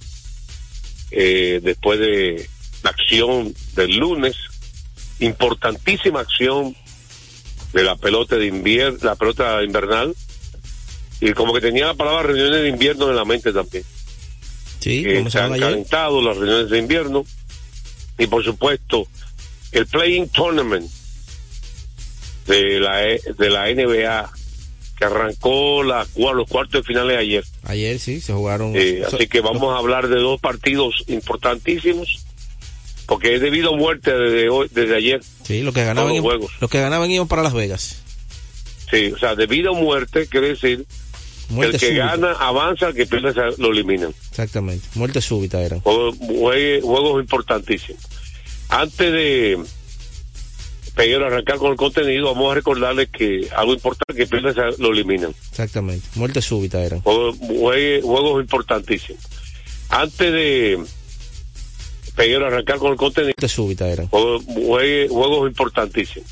eh, 1.12 1.60
después 1.62 2.00
de 2.00 2.50
la 2.84 2.90
acción 2.90 3.54
del 3.76 3.96
lunes, 3.98 4.36
importantísima 5.20 6.22
acción 6.22 6.76
de 7.74 7.84
la 7.84 7.96
pelota 7.96 8.36
de 8.36 8.48
invierno, 8.48 9.00
la 9.02 9.16
pelota 9.16 9.64
invernal, 9.64 10.16
y 11.22 11.32
como 11.34 11.54
que 11.54 11.62
tenía 11.62 11.88
la 11.88 11.94
palabra 11.94 12.24
reuniones 12.24 12.62
de 12.62 12.70
invierno 12.70 13.10
en 13.10 13.16
la 13.16 13.26
mente 13.26 13.54
también. 13.54 13.84
Sí, 14.80 15.04
que 15.04 15.30
se 15.30 15.40
han 15.40 15.54
ayer. 15.54 15.70
calentado 15.70 16.22
las 16.22 16.36
reuniones 16.36 16.70
de 16.70 16.78
invierno 16.78 17.26
y 18.18 18.28
por 18.28 18.44
supuesto 18.44 19.08
el 19.72 19.88
playing 19.88 20.28
tournament 20.30 20.92
de 22.48 22.80
la 22.80 23.08
E- 23.08 23.22
de 23.38 23.50
la 23.50 23.70
NBA 23.70 24.32
que 24.98 25.06
arrancó 25.06 25.82
la, 25.84 26.06
los 26.16 26.48
cuartos 26.48 26.82
de 26.82 26.88
finales 26.88 27.18
ayer. 27.18 27.44
Ayer 27.64 28.00
sí, 28.00 28.22
se 28.22 28.34
jugaron. 28.34 28.74
Eh, 28.76 29.04
so- 29.10 29.16
así 29.16 29.28
que 29.28 29.42
vamos 29.42 29.74
a 29.76 29.78
hablar 29.80 30.08
de 30.08 30.18
dos 30.20 30.40
partidos 30.40 31.04
importantísimos 31.08 32.20
porque 33.06 33.36
es 33.36 33.42
debido 33.42 33.74
a 33.74 33.78
muerte 33.78 34.14
desde 34.14 34.50
hoy, 34.50 34.68
desde 34.72 34.96
ayer. 34.96 35.22
Sí, 35.44 35.62
los 35.62 35.74
que 35.74 35.84
ganaban, 35.84 36.10
los 36.10 36.18
iban- 36.18 36.24
juegos. 36.24 36.52
los 36.62 36.70
que 36.70 36.80
ganaban 36.80 37.12
iban 37.12 37.28
para 37.28 37.44
Las 37.44 37.54
Vegas. 37.54 38.02
Sí, 38.92 39.12
o 39.12 39.18
sea, 39.18 39.36
debido 39.36 39.72
a 39.76 39.80
muerte 39.80 40.28
quiere 40.28 40.50
decir 40.50 40.86
que 41.50 41.62
el 41.66 41.72
que 41.72 41.80
súbita. 41.80 42.06
gana 42.16 42.32
avanza, 42.34 42.88
el 42.90 42.94
que 42.96 43.06
pierde 43.08 43.34
lo 43.58 43.72
eliminan. 43.72 44.14
Exactamente. 44.30 44.88
Muerte 44.96 45.20
súbita. 45.22 45.58
Juegos, 45.82 46.18
jue- 46.20 46.82
juegos 46.82 47.22
importantísimos. 47.22 48.02
Antes 48.70 49.12
de 49.12 49.60
Peguero 50.96 51.26
arrancar 51.26 51.58
con 51.58 51.72
el 51.72 51.78
contenido, 51.78 52.26
vamos 52.34 52.52
a 52.52 52.56
recordarles 52.56 53.10
que 53.10 53.48
algo 53.56 53.74
importante 53.74 54.14
que 54.16 54.28
pierde 54.28 54.54
se- 54.54 54.82
lo 54.82 54.92
eliminan. 54.92 55.34
Exactamente. 55.50 56.08
Muerte 56.16 56.42
súbita 56.42 56.84
eran. 56.84 57.02
Juegos, 57.02 57.38
jue- 57.40 58.02
juegos 58.04 58.42
importantísimos. 58.42 59.22
Antes 59.90 60.32
de 60.32 60.84
Peguero 62.16 62.46
arrancar 62.46 62.78
con 62.78 62.92
el 62.92 62.98
contenido, 62.98 63.34
Muerte 63.38 63.50
súbita 63.50 63.88
eran. 63.90 64.08
juegos, 64.10 64.44
jue- 64.46 65.08
juegos 65.10 65.48
importantísimos. 65.50 66.30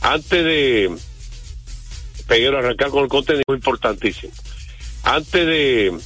Antes 0.00 0.44
de 0.44 0.96
Peguero 2.28 2.58
arrancar 2.58 2.90
con 2.90 3.02
el 3.02 3.08
contenido 3.08 3.44
importantísimo. 3.52 4.32
Antes 5.02 5.44
de 5.46 5.98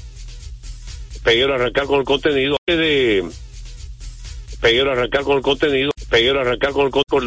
Peguero 1.24 1.55
arrancar 1.55 1.84
con 1.86 1.99
el 1.99 2.05
contenido, 2.05 2.57
antes 2.66 2.78
de 2.78 3.24
Peguero 4.61 4.93
arrancar 4.93 5.24
con 5.24 5.36
el 5.36 5.43
contenido, 5.43 5.90
Peguero 6.09 6.40
arrancar 6.40 6.72
con 6.72 6.86
el 6.86 6.90
contenido, 6.93 7.26